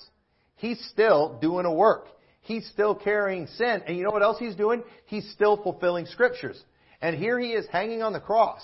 He's 0.55 0.83
still 0.91 1.37
doing 1.41 1.65
a 1.65 1.73
work. 1.73 2.07
He's 2.41 2.67
still 2.67 2.95
carrying 2.95 3.47
sin. 3.47 3.81
And 3.87 3.97
you 3.97 4.03
know 4.03 4.11
what 4.11 4.21
else 4.21 4.37
he's 4.37 4.55
doing? 4.55 4.83
He's 5.05 5.29
still 5.31 5.57
fulfilling 5.57 6.05
scriptures. 6.05 6.61
And 7.01 7.15
here 7.15 7.39
he 7.39 7.51
is 7.51 7.65
hanging 7.71 8.01
on 8.01 8.13
the 8.13 8.19
cross 8.19 8.61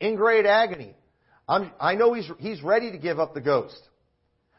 in 0.00 0.16
great 0.16 0.46
agony. 0.46 0.94
I'm, 1.48 1.72
i 1.80 1.94
know 1.94 2.12
he's, 2.12 2.30
he's 2.38 2.62
ready 2.62 2.92
to 2.92 2.98
give 2.98 3.18
up 3.18 3.34
the 3.34 3.40
ghost. 3.40 3.80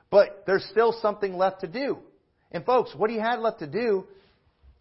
But 0.10 0.44
there's 0.46 0.66
still 0.66 0.94
something 1.02 1.38
left 1.38 1.62
to 1.62 1.68
do. 1.68 2.00
And 2.52 2.66
folks, 2.66 2.94
what 2.96 3.10
he 3.10 3.18
had 3.18 3.40
left 3.40 3.60
to 3.60 3.68
do, 3.68 4.08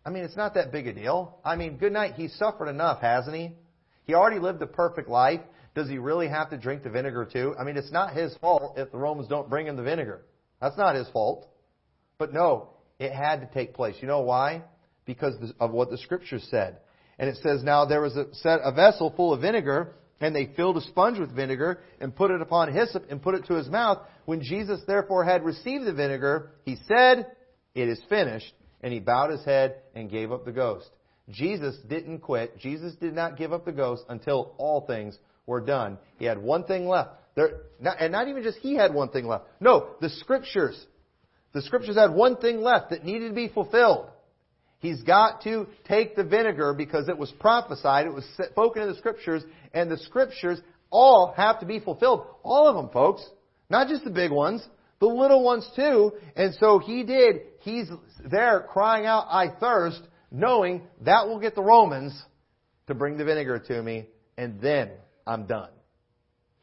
I 0.05 0.11
mean, 0.11 0.25
it's 0.25 0.37
not 0.37 0.55
that 0.55 0.73
big 0.73 0.87
a 0.87 0.93
deal. 0.93 1.39
I 1.45 1.57
mean, 1.57 1.77
good 1.77 1.93
night. 1.93 2.15
He's 2.15 2.35
suffered 2.35 2.69
enough, 2.69 3.01
hasn't 3.01 3.37
he? 3.37 3.53
He 4.05 4.15
already 4.15 4.39
lived 4.39 4.63
a 4.63 4.67
perfect 4.67 5.09
life. 5.09 5.41
Does 5.75 5.89
he 5.89 5.99
really 5.99 6.29
have 6.29 6.51
to 6.51 6.57
drink 6.57 6.83
the 6.83 6.91
vinegar 6.91 7.29
too? 7.31 7.55
I 7.59 7.65
mean, 7.65 7.77
it's 7.77 7.93
not 7.93 8.15
his 8.15 8.35
fault 8.39 8.79
if 8.79 8.91
the 8.91 8.99
Romans 8.99 9.29
don't 9.29 9.51
bring 9.51 9.67
him 9.67 9.77
the 9.77 9.83
vinegar. 9.83 10.23
That's 10.61 10.79
not 10.79 10.95
his 10.95 11.09
fault. 11.11 11.47
But 12.19 12.33
no, 12.33 12.71
it 12.99 13.13
had 13.13 13.41
to 13.41 13.47
take 13.53 13.75
place. 13.75 13.97
You 14.01 14.09
know 14.09 14.21
why? 14.21 14.63
Because 15.05 15.35
of 15.61 15.71
what 15.71 15.91
the 15.91 15.99
scripture 15.99 16.41
said. 16.41 16.79
And 17.19 17.29
it 17.29 17.37
says, 17.43 17.63
now 17.63 17.85
there 17.85 18.01
was 18.01 18.17
a, 18.17 18.27
set, 18.35 18.61
a 18.63 18.73
vessel 18.73 19.13
full 19.17 19.33
of 19.33 19.41
vinegar, 19.41 19.95
and 20.21 20.35
they 20.35 20.51
filled 20.57 20.77
a 20.77 20.81
sponge 20.81 21.19
with 21.19 21.35
vinegar, 21.35 21.81
and 22.01 22.15
put 22.15 22.31
it 22.31 22.41
upon 22.41 22.73
hyssop, 22.73 23.05
and 23.11 23.23
put 23.23 23.35
it 23.35 23.47
to 23.47 23.55
his 23.55 23.69
mouth. 23.69 23.99
When 24.25 24.43
Jesus 24.43 24.81
therefore 24.87 25.25
had 25.25 25.45
received 25.45 25.85
the 25.85 25.93
vinegar, 25.93 26.53
he 26.65 26.77
said, 26.87 27.27
It 27.75 27.89
is 27.89 28.01
finished. 28.09 28.53
And 28.83 28.93
he 28.93 29.01
bowed 29.01 29.31
his 29.31 29.45
head 29.45 29.77
and 29.95 30.11
gave 30.11 30.33
up 30.33 30.45
the 30.45 30.53
ghost. 30.53 30.89
Jesus 31.31 31.77
didn't 31.89 32.21
quit. 32.21 32.59
Jesus 32.59 32.95
did 32.95 33.15
not 33.15 33.37
give 33.37 33.53
up 33.53 33.65
the 33.65 33.73
ghost 33.73 34.05
until 34.09 34.55
all 34.59 34.87
things 34.87 35.19
were 35.47 35.61
done. 35.61 35.99
He 36.19 36.25
had 36.25 36.39
one 36.39 36.65
thing 36.65 36.87
left. 36.87 37.11
There, 37.35 37.63
not, 37.81 37.97
and 38.01 38.13
not 38.13 38.29
even 38.29 38.43
just 38.43 38.59
he 38.59 38.75
had 38.75 38.95
one 38.95 39.11
thing 39.11 39.27
left. 39.27 39.45
No, 39.61 39.91
the 40.01 40.09
scriptures. 40.09 40.87
The 41.53 41.63
scriptures 41.63 41.97
had 41.97 42.13
one 42.13 42.37
thing 42.37 42.61
left 42.63 42.91
that 42.91 43.05
needed 43.05 43.29
to 43.29 43.35
be 43.35 43.49
fulfilled. 43.49 44.11
He's 44.81 45.03
got 45.03 45.43
to 45.43 45.67
take 45.87 46.15
the 46.15 46.25
vinegar 46.25 46.73
because 46.73 47.09
it 47.09 47.19
was 47.19 47.33
prophesied, 47.41 48.07
it 48.07 48.13
was 48.13 48.25
spoken 48.51 48.83
in 48.83 48.89
the 48.89 48.95
scriptures, 48.97 49.43
and 49.75 49.91
the 49.91 49.99
scriptures 49.99 50.61
all 50.91 51.35
have 51.37 51.61
to 51.61 51.67
be 51.67 51.81
fulfilled. 51.81 52.27
All 52.43 52.69
of 52.69 52.77
them, 52.77 52.91
folks. 52.91 53.29
Not 53.71 53.89
just 53.89 54.05
the 54.05 54.11
big 54.11 54.31
ones, 54.31 54.67
the 55.01 55.07
little 55.07 55.43
ones 55.43 55.69
too. 55.77 56.13
And 56.37 56.55
so 56.61 56.79
he 56.79 57.03
did. 57.03 57.41
He's 57.69 57.89
there 58.25 58.67
crying 58.73 59.05
out, 59.05 59.27
I 59.29 59.49
thirst 59.61 60.01
knowing 60.31 60.83
that 61.03 61.29
will 61.29 61.39
get 61.39 61.55
the 61.55 61.63
Romans 61.63 62.19
to 62.87 62.95
bring 62.95 63.19
the 63.19 63.25
vinegar 63.25 63.59
to 63.59 63.83
me, 63.83 64.07
and 64.39 64.59
then 64.59 64.91
I'm 65.27 65.47
done. 65.47 65.69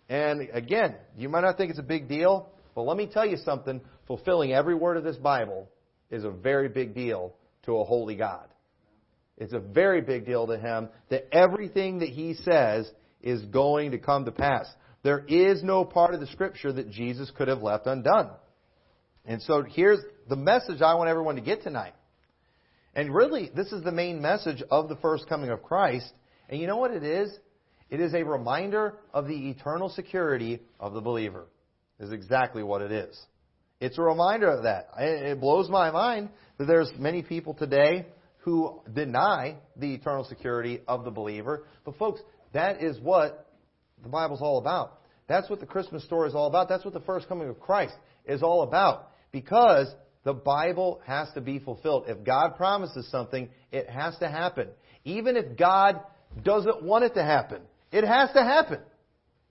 And 0.10 0.50
again, 0.52 0.96
you 1.16 1.30
might 1.30 1.42
not 1.42 1.58
think 1.58 1.70
it's 1.70 1.80
a 1.80 1.84
big 1.84 2.10
deal, 2.10 2.50
but 2.74 2.84
let 2.84 2.98
me 2.98 3.06
tell 3.06 3.26
you 3.26 3.38
something. 3.38 3.82
Fulfilling 4.08 4.54
every 4.54 4.74
word 4.74 4.98
of 4.98 5.04
this 5.04 5.16
Bible 5.16 5.70
is 6.10 6.24
a 6.24 6.32
very 6.32 6.70
big 6.70 6.96
deal 6.96 7.36
to 7.64 7.78
a 7.78 7.84
holy 7.84 8.16
God. 8.16 8.48
It's 9.38 9.54
a 9.54 9.60
very 9.60 10.02
big 10.02 10.26
deal 10.26 10.48
to 10.48 10.58
him 10.58 10.90
that 11.10 11.28
everything 11.32 12.00
that 12.00 12.10
he 12.10 12.34
says 12.34 12.90
is 13.22 13.44
going 13.46 13.92
to 13.92 14.00
come 14.00 14.26
to 14.26 14.32
pass. 14.32 14.66
There 15.04 15.24
is 15.28 15.62
no 15.62 15.86
part 15.86 16.16
of 16.16 16.20
the 16.20 16.28
scripture 16.28 16.74
that 16.74 16.90
Jesus 16.90 17.32
could 17.38 17.48
have 17.48 17.62
left 17.62 17.86
undone. 17.86 18.32
And 19.26 19.42
so 19.42 19.64
here's 19.64 20.00
the 20.30 20.36
message 20.36 20.82
I 20.82 20.96
want 20.96 21.10
everyone 21.10 21.36
to 21.36 21.42
get 21.42 21.64
tonight. 21.64 21.94
And 22.94 23.14
really, 23.14 23.52
this 23.54 23.72
is 23.72 23.84
the 23.84 23.92
main 23.92 24.22
message 24.22 24.64
of 24.72 24.88
the 24.88 24.96
first 24.98 25.28
coming 25.28 25.50
of 25.50 25.64
Christ. 25.64 26.12
And 26.50 26.62
you 26.62 26.68
know 26.68 26.78
what 26.78 26.92
it 26.92 27.04
is? 27.04 27.36
It 27.90 28.00
is 28.00 28.14
a 28.14 28.24
reminder 28.24 28.96
of 29.14 29.28
the 29.28 29.50
eternal 29.50 29.90
security 29.90 30.62
of 30.80 30.94
the 30.94 31.02
believer. 31.02 31.46
Is 32.00 32.12
exactly 32.12 32.62
what 32.62 32.82
it 32.82 32.92
is. 32.92 33.18
It's 33.80 33.98
a 33.98 34.02
reminder 34.02 34.50
of 34.50 34.64
that. 34.64 34.90
It 34.98 35.40
blows 35.40 35.70
my 35.70 35.92
mind 35.92 36.30
that 36.58 36.66
there's 36.66 36.92
many 36.98 37.22
people 37.22 37.54
today 37.54 38.06
who 38.40 38.82
deny 38.94 39.56
the 39.76 39.94
eternal 39.94 40.24
security 40.24 40.82
of 40.88 41.04
the 41.04 41.12
believer. 41.12 41.66
But 41.84 41.98
folks, 41.98 42.22
that 42.54 42.82
is 42.82 43.00
what 43.00 43.50
the 44.04 44.10
Bible's 44.10 44.42
all 44.42 44.58
about. 44.58 45.00
That's 45.28 45.50
what 45.50 45.60
the 45.60 45.66
Christmas 45.66 46.04
story 46.04 46.30
is 46.30 46.36
all 46.36 46.48
about. 46.48 46.70
That's 46.70 46.86
what 46.86 46.94
the 46.94 47.00
first 47.02 47.28
coming 47.28 47.50
of 47.50 47.60
Christ 47.60 47.96
is 48.26 48.44
all 48.44 48.64
about. 48.64 49.10
Because 49.36 49.94
the 50.24 50.32
Bible 50.32 51.02
has 51.06 51.28
to 51.34 51.42
be 51.42 51.60
fulfilled. 51.60 52.06
If 52.08 52.24
God 52.24 52.56
promises 52.56 53.06
something, 53.12 53.50
it 53.70 53.90
has 53.90 54.18
to 54.20 54.30
happen. 54.30 54.70
Even 55.04 55.36
if 55.36 55.58
God 55.58 56.00
doesn't 56.42 56.84
want 56.84 57.04
it 57.04 57.16
to 57.16 57.24
happen. 57.24 57.60
It 57.92 58.06
has 58.06 58.32
to 58.32 58.42
happen. 58.42 58.80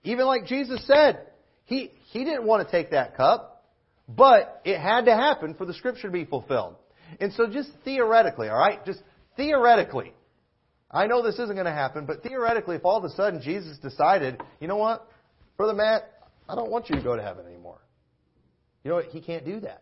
Even 0.03 0.25
like 0.25 0.47
Jesus 0.47 0.83
said, 0.87 1.19
he, 1.65 1.91
he 2.11 2.23
didn't 2.23 2.47
want 2.47 2.67
to 2.67 2.71
take 2.71 2.89
that 2.91 3.15
cup, 3.15 3.63
but 4.09 4.59
it 4.65 4.79
had 4.79 5.05
to 5.05 5.13
happen 5.13 5.53
for 5.53 5.65
the 5.65 5.73
scripture 5.75 6.07
to 6.07 6.11
be 6.11 6.25
fulfilled. 6.25 6.77
And 7.19 7.31
so 7.33 7.45
just 7.45 7.69
theoretically, 7.83 8.49
alright, 8.49 8.83
just 8.87 9.03
theoretically, 9.37 10.13
I 10.89 11.05
know 11.05 11.21
this 11.21 11.35
isn't 11.35 11.53
going 11.53 11.65
to 11.65 11.71
happen, 11.71 12.07
but 12.07 12.23
theoretically, 12.23 12.77
if 12.77 12.85
all 12.85 12.97
of 12.97 13.03
a 13.03 13.11
sudden 13.11 13.39
Jesus 13.39 13.77
decided, 13.77 14.41
you 14.59 14.67
know 14.67 14.77
what, 14.77 15.07
Brother 15.57 15.75
Matt, 15.75 16.11
I 16.49 16.55
don't 16.55 16.71
want 16.71 16.89
you 16.89 16.95
to 16.95 17.03
go 17.03 17.15
to 17.15 17.21
heaven 17.21 17.45
anymore. 17.45 17.77
You 18.85 18.91
know 18.91 18.97
what? 18.97 19.05
He 19.05 19.19
can't 19.19 19.43
do 19.43 19.61
that. 19.61 19.81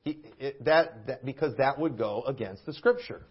He, 0.00 0.18
it, 0.40 0.64
that, 0.64 1.06
that 1.06 1.24
because 1.26 1.54
that 1.58 1.78
would 1.78 1.98
go 1.98 2.24
against 2.26 2.64
the 2.64 2.72
Scripture. 2.72 3.26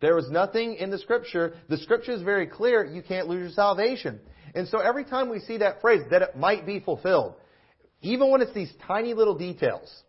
There 0.00 0.16
was 0.16 0.28
nothing 0.28 0.74
in 0.74 0.90
the 0.90 0.98
Scripture. 0.98 1.54
The 1.68 1.78
Scripture 1.78 2.12
is 2.12 2.22
very 2.22 2.48
clear. 2.48 2.84
You 2.84 3.00
can't 3.00 3.28
lose 3.28 3.40
your 3.40 3.50
salvation. 3.50 4.20
And 4.56 4.66
so 4.66 4.80
every 4.80 5.04
time 5.04 5.30
we 5.30 5.38
see 5.38 5.58
that 5.58 5.80
phrase, 5.80 6.02
that 6.10 6.20
it 6.20 6.36
might 6.36 6.66
be 6.66 6.80
fulfilled, 6.80 7.36
even 8.02 8.30
when 8.30 8.42
it's 8.42 8.52
these 8.52 8.72
tiny 8.88 9.14
little 9.14 9.38
details, 9.38 10.02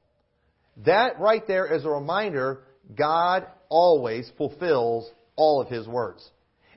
that 0.83 1.19
right 1.19 1.47
there 1.47 1.71
is 1.73 1.85
a 1.85 1.89
reminder 1.89 2.63
God 2.97 3.45
always 3.69 4.29
fulfills 4.37 5.09
all 5.35 5.61
of 5.61 5.69
His 5.69 5.87
words. 5.87 6.27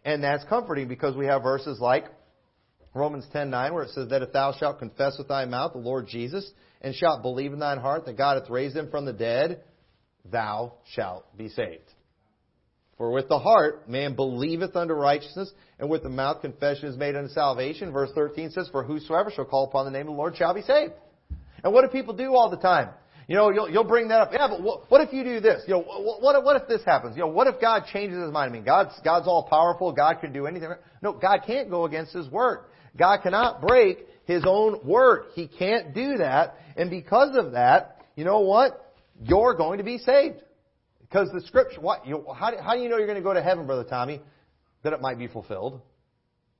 And 0.05 0.23
that's 0.23 0.45
comforting 0.45 0.87
because 0.87 1.17
we 1.17 1.27
have 1.27 1.43
verses 1.43 1.81
like 1.81 2.05
Romans 2.95 3.27
10:9 3.33 3.75
where 3.75 3.85
it 3.85 3.91
says 3.91 4.09
that 4.09 4.23
if 4.23 4.33
thou 4.33 4.53
shalt 4.53 4.79
confess 4.79 5.19
with 5.19 5.29
thy 5.29 5.45
mouth 5.45 5.73
the 5.73 5.79
Lord 5.79 6.07
Jesus 6.07 6.51
and 6.81 6.95
shalt 6.95 7.23
believe 7.23 7.53
in 7.53 7.59
thine 7.59 7.79
heart 7.79 8.07
that 8.07 8.17
God 8.17 8.41
hath 8.41 8.51
raised 8.51 8.77
him 8.77 8.91
from 8.91 9.05
the 9.05 9.13
dead, 9.13 9.63
thou 10.25 10.75
shalt 10.95 11.25
be 11.37 11.49
saved. 11.49 11.93
For 12.99 13.13
with 13.13 13.29
the 13.29 13.39
heart 13.39 13.89
man 13.89 14.17
believeth 14.17 14.75
unto 14.75 14.93
righteousness, 14.93 15.53
and 15.79 15.89
with 15.89 16.03
the 16.03 16.09
mouth 16.09 16.41
confession 16.41 16.89
is 16.89 16.97
made 16.97 17.15
unto 17.15 17.29
salvation. 17.33 17.93
Verse 17.93 18.11
13 18.15 18.51
says, 18.51 18.69
For 18.73 18.83
whosoever 18.83 19.31
shall 19.31 19.45
call 19.45 19.65
upon 19.65 19.85
the 19.85 19.93
name 19.93 20.09
of 20.09 20.15
the 20.15 20.19
Lord 20.19 20.37
shall 20.37 20.53
be 20.53 20.63
saved. 20.63 20.93
And 21.63 21.73
what 21.73 21.83
do 21.83 21.89
people 21.89 22.15
do 22.15 22.35
all 22.35 22.51
the 22.51 22.57
time? 22.57 22.91
You 23.29 23.37
know, 23.37 23.51
you'll, 23.51 23.69
you'll 23.69 23.85
bring 23.85 24.09
that 24.09 24.21
up. 24.21 24.31
Yeah, 24.33 24.49
but 24.49 24.63
what, 24.63 24.91
what 24.91 25.01
if 25.03 25.13
you 25.13 25.23
do 25.23 25.39
this? 25.39 25.63
You 25.67 25.75
know, 25.75 25.83
what, 25.83 26.23
what, 26.23 26.45
what 26.45 26.61
if 26.61 26.67
this 26.67 26.81
happens? 26.85 27.15
You 27.15 27.23
know, 27.23 27.29
what 27.29 27.47
if 27.47 27.61
God 27.61 27.85
changes 27.93 28.21
His 28.21 28.33
mind? 28.33 28.51
I 28.51 28.53
mean, 28.53 28.65
God's, 28.65 28.95
God's 29.05 29.29
all 29.29 29.47
powerful. 29.49 29.93
God 29.93 30.21
can 30.21 30.33
do 30.33 30.47
anything. 30.47 30.71
No, 31.03 31.13
God 31.13 31.41
can't 31.47 31.69
go 31.69 31.85
against 31.85 32.15
His 32.15 32.29
word. 32.31 32.65
God 32.99 33.21
cannot 33.23 33.63
break 33.63 34.07
His 34.25 34.45
own 34.47 34.81
word. 34.85 35.27
He 35.35 35.49
can't 35.49 35.95
do 35.95 36.19
that. 36.19 36.57
And 36.77 36.91
because 36.91 37.37
of 37.37 37.53
that, 37.53 38.05
you 38.17 38.25
know 38.25 38.41
what? 38.41 38.95
You're 39.23 39.55
going 39.55 39.79
to 39.79 39.85
be 39.85 39.99
saved. 39.99 40.43
Because 41.01 41.31
the 41.33 41.41
scripture, 41.47 41.81
what, 41.81 42.07
you, 42.07 42.25
how, 42.39 42.51
do, 42.51 42.59
how 42.59 42.75
do 42.75 42.81
you 42.81 42.89
know 42.89 42.99
you're 42.99 43.07
going 43.07 43.19
to 43.19 43.25
go 43.25 43.33
to 43.33 43.43
heaven, 43.43 43.67
Brother 43.67 43.85
Tommy? 43.85 44.21
That 44.83 44.93
it 44.93 45.01
might 45.01 45.19
be 45.19 45.27
fulfilled. 45.27 45.81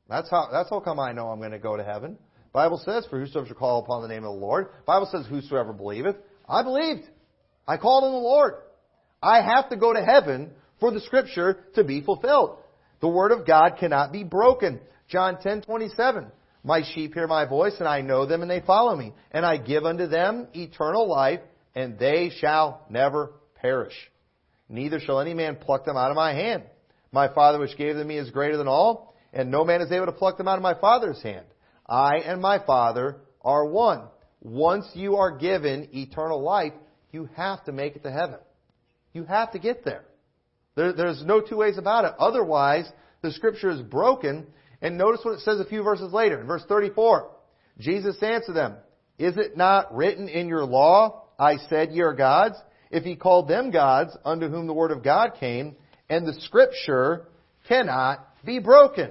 That's 0.09 0.31
how, 0.31 0.49
that's 0.51 0.71
how 0.71 0.81
come 0.81 0.99
I 0.99 1.13
know 1.13 1.29
I'm 1.29 1.39
going 1.39 1.53
to 1.53 1.59
go 1.59 1.77
to 1.77 1.85
heaven. 1.85 2.17
Bible 2.53 2.81
says, 2.83 3.07
for 3.11 3.21
whosoever 3.21 3.47
shall 3.47 3.57
call 3.57 3.81
upon 3.81 4.03
the 4.03 4.09
name 4.09 4.25
of 4.25 4.33
the 4.33 4.41
Lord. 4.41 4.69
Bible 4.87 5.09
says, 5.13 5.27
whosoever 5.27 5.73
believeth. 5.73 6.17
I 6.49 6.63
believed. 6.63 7.03
I 7.67 7.77
called 7.77 8.05
on 8.05 8.13
the 8.13 8.19
Lord. 8.19 8.55
I 9.23 9.43
have 9.43 9.69
to 9.69 9.77
go 9.77 9.93
to 9.93 10.03
heaven 10.03 10.51
for 10.81 10.91
the 10.91 11.01
scripture 11.01 11.65
to 11.75 11.85
be 11.85 12.01
fulfilled. 12.01 12.59
The 13.01 13.09
word 13.09 13.33
of 13.33 13.47
God 13.47 13.77
cannot 13.79 14.13
be 14.13 14.25
broken. 14.25 14.81
John 15.09 15.37
10:27. 15.37 16.31
My 16.65 16.83
sheep 16.83 17.15
hear 17.15 17.27
my 17.27 17.45
voice 17.45 17.77
and 17.79 17.89
I 17.89 18.01
know 18.01 18.27
them 18.27 18.43
and 18.43 18.51
they 18.51 18.61
follow 18.61 18.95
me, 18.95 19.15
and 19.31 19.45
I 19.47 19.57
give 19.57 19.85
unto 19.85 20.07
them 20.07 20.49
eternal 20.55 21.09
life 21.09 21.41
and 21.75 21.99
they 21.99 22.31
shall 22.31 22.85
never 22.91 23.33
perish 23.61 23.95
neither 24.69 25.01
shall 25.01 25.21
any 25.21 25.35
man 25.35 25.57
pluck 25.57 25.85
them 25.85 25.97
out 25.97 26.11
of 26.11 26.17
my 26.17 26.33
hand. 26.33 26.65
My 27.11 27.33
Father 27.33 27.59
which 27.59 27.77
gave 27.77 27.97
them 27.97 28.09
me 28.09 28.19
is 28.19 28.31
greater 28.31 28.57
than 28.57 28.69
all, 28.69 29.15
and 29.33 29.51
no 29.51 29.65
man 29.65 29.81
is 29.81 29.91
able 29.91 30.07
to 30.07 30.13
pluck 30.13 30.37
them 30.37 30.49
out 30.49 30.57
of 30.57 30.63
my 30.63 30.75
Father's 30.75 31.23
hand. 31.23 31.47
I 31.87 32.19
and 32.19 32.41
my 32.41 32.59
Father 32.65 33.17
are 33.43 33.65
one. 33.65 34.05
Once 34.41 34.87
you 34.95 35.17
are 35.17 35.37
given 35.37 35.89
eternal 35.93 36.43
life, 36.43 36.75
you 37.11 37.29
have 37.35 37.65
to 37.65 37.73
make 37.73 37.97
it 37.97 38.03
to 38.03 38.11
heaven. 38.11 38.39
You 39.13 39.25
have 39.25 39.53
to 39.53 39.59
get 39.59 39.85
there. 39.85 40.05
there 40.77 40.93
there's 40.93 41.25
no 41.25 41.41
two 41.41 41.57
ways 41.57 41.79
about 41.79 42.05
it. 42.05 42.13
Otherwise, 42.19 42.89
the 43.23 43.33
scripture 43.33 43.71
is 43.71 43.81
broken. 43.81 44.47
And 44.81 44.97
notice 44.97 45.21
what 45.23 45.35
it 45.35 45.41
says 45.41 45.61
a 45.61 45.65
few 45.65 45.83
verses 45.83 46.13
later. 46.13 46.41
In 46.41 46.47
verse 46.47 46.65
34, 46.69 47.31
Jesus 47.79 48.17
answered 48.23 48.55
them, 48.55 48.77
Is 49.19 49.37
it 49.37 49.57
not 49.57 49.95
written 49.95 50.29
in 50.29 50.49
your 50.49 50.65
law, 50.65 51.25
I 51.39 51.57
said 51.69 51.93
ye 51.93 52.03
are 52.03 52.15
gods? 52.15 52.57
if 52.91 53.05
he 53.05 53.17
called 53.17 53.49
them 53.49 53.71
gods 53.71 54.17
unto 54.25 54.49
whom 54.49 54.67
the 54.67 54.73
word 54.73 54.91
of 54.91 55.03
God 55.03 55.33
came, 55.39 55.77
and 56.09 56.27
the 56.27 56.35
scripture 56.41 57.29
cannot 57.69 58.27
be 58.45 58.59
broken. 58.59 59.11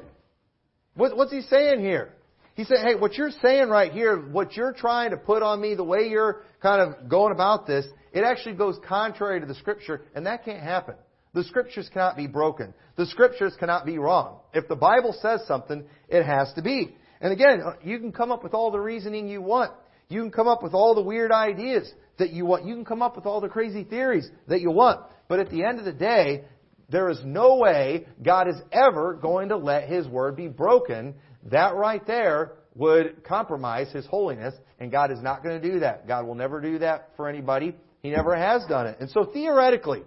what's 0.95 1.31
he 1.31 1.41
saying 1.41 1.79
here? 1.79 2.13
He 2.55 2.63
said, 2.63 2.77
hey, 2.83 2.95
what 2.95 3.13
you're 3.13 3.31
saying 3.43 3.69
right 3.69 3.91
here, 3.91 4.17
what 4.17 4.55
you're 4.55 4.73
trying 4.73 5.11
to 5.11 5.17
put 5.17 5.43
on 5.43 5.61
me, 5.61 5.75
the 5.75 5.83
way 5.83 6.07
you're 6.07 6.43
kind 6.59 6.81
of 6.81 7.07
going 7.07 7.31
about 7.31 7.67
this, 7.67 7.85
it 8.11 8.23
actually 8.23 8.55
goes 8.55 8.79
contrary 8.87 9.39
to 9.39 9.45
the 9.45 9.53
scripture, 9.55 10.01
and 10.15 10.25
that 10.25 10.43
can't 10.43 10.63
happen. 10.63 10.95
The 11.37 11.43
scriptures 11.43 11.87
cannot 11.93 12.17
be 12.17 12.25
broken. 12.25 12.73
The 12.95 13.05
scriptures 13.05 13.53
cannot 13.59 13.85
be 13.85 13.99
wrong. 13.99 14.39
If 14.55 14.67
the 14.67 14.75
Bible 14.75 15.15
says 15.21 15.41
something, 15.47 15.83
it 16.09 16.23
has 16.23 16.51
to 16.53 16.63
be. 16.63 16.95
And 17.21 17.31
again, 17.31 17.61
uh, 17.63 17.73
you 17.83 17.99
can 17.99 18.11
come 18.11 18.31
up 18.31 18.43
with 18.43 18.55
all 18.55 18.71
the 18.71 18.79
reasoning 18.79 19.27
you 19.27 19.43
want. 19.43 19.71
You 20.09 20.19
can 20.21 20.31
come 20.31 20.47
up 20.47 20.63
with 20.63 20.73
all 20.73 20.95
the 20.95 21.03
weird 21.03 21.31
ideas 21.31 21.93
that 22.17 22.31
you 22.31 22.47
want. 22.47 22.65
You 22.65 22.73
can 22.73 22.85
come 22.85 23.03
up 23.03 23.15
with 23.15 23.27
all 23.27 23.39
the 23.39 23.49
crazy 23.49 23.83
theories 23.83 24.27
that 24.47 24.61
you 24.61 24.71
want. 24.71 25.01
But 25.27 25.39
at 25.39 25.51
the 25.51 25.63
end 25.63 25.77
of 25.77 25.85
the 25.85 25.93
day, 25.93 26.45
there 26.89 27.07
is 27.07 27.19
no 27.23 27.57
way 27.57 28.07
God 28.19 28.47
is 28.47 28.57
ever 28.71 29.13
going 29.13 29.49
to 29.49 29.57
let 29.57 29.87
His 29.87 30.07
word 30.07 30.35
be 30.37 30.47
broken. 30.47 31.13
That 31.51 31.75
right 31.75 32.03
there 32.07 32.53
would 32.73 33.23
compromise 33.23 33.91
His 33.91 34.07
holiness, 34.07 34.55
and 34.79 34.91
God 34.91 35.11
is 35.11 35.21
not 35.21 35.43
going 35.43 35.61
to 35.61 35.71
do 35.71 35.81
that. 35.81 36.07
God 36.07 36.25
will 36.25 36.33
never 36.33 36.59
do 36.61 36.79
that 36.79 37.11
for 37.15 37.29
anybody. 37.29 37.75
He 38.01 38.09
never 38.09 38.35
has 38.35 38.65
done 38.67 38.87
it. 38.87 38.97
And 38.99 39.11
so 39.11 39.25
theoretically, 39.25 40.01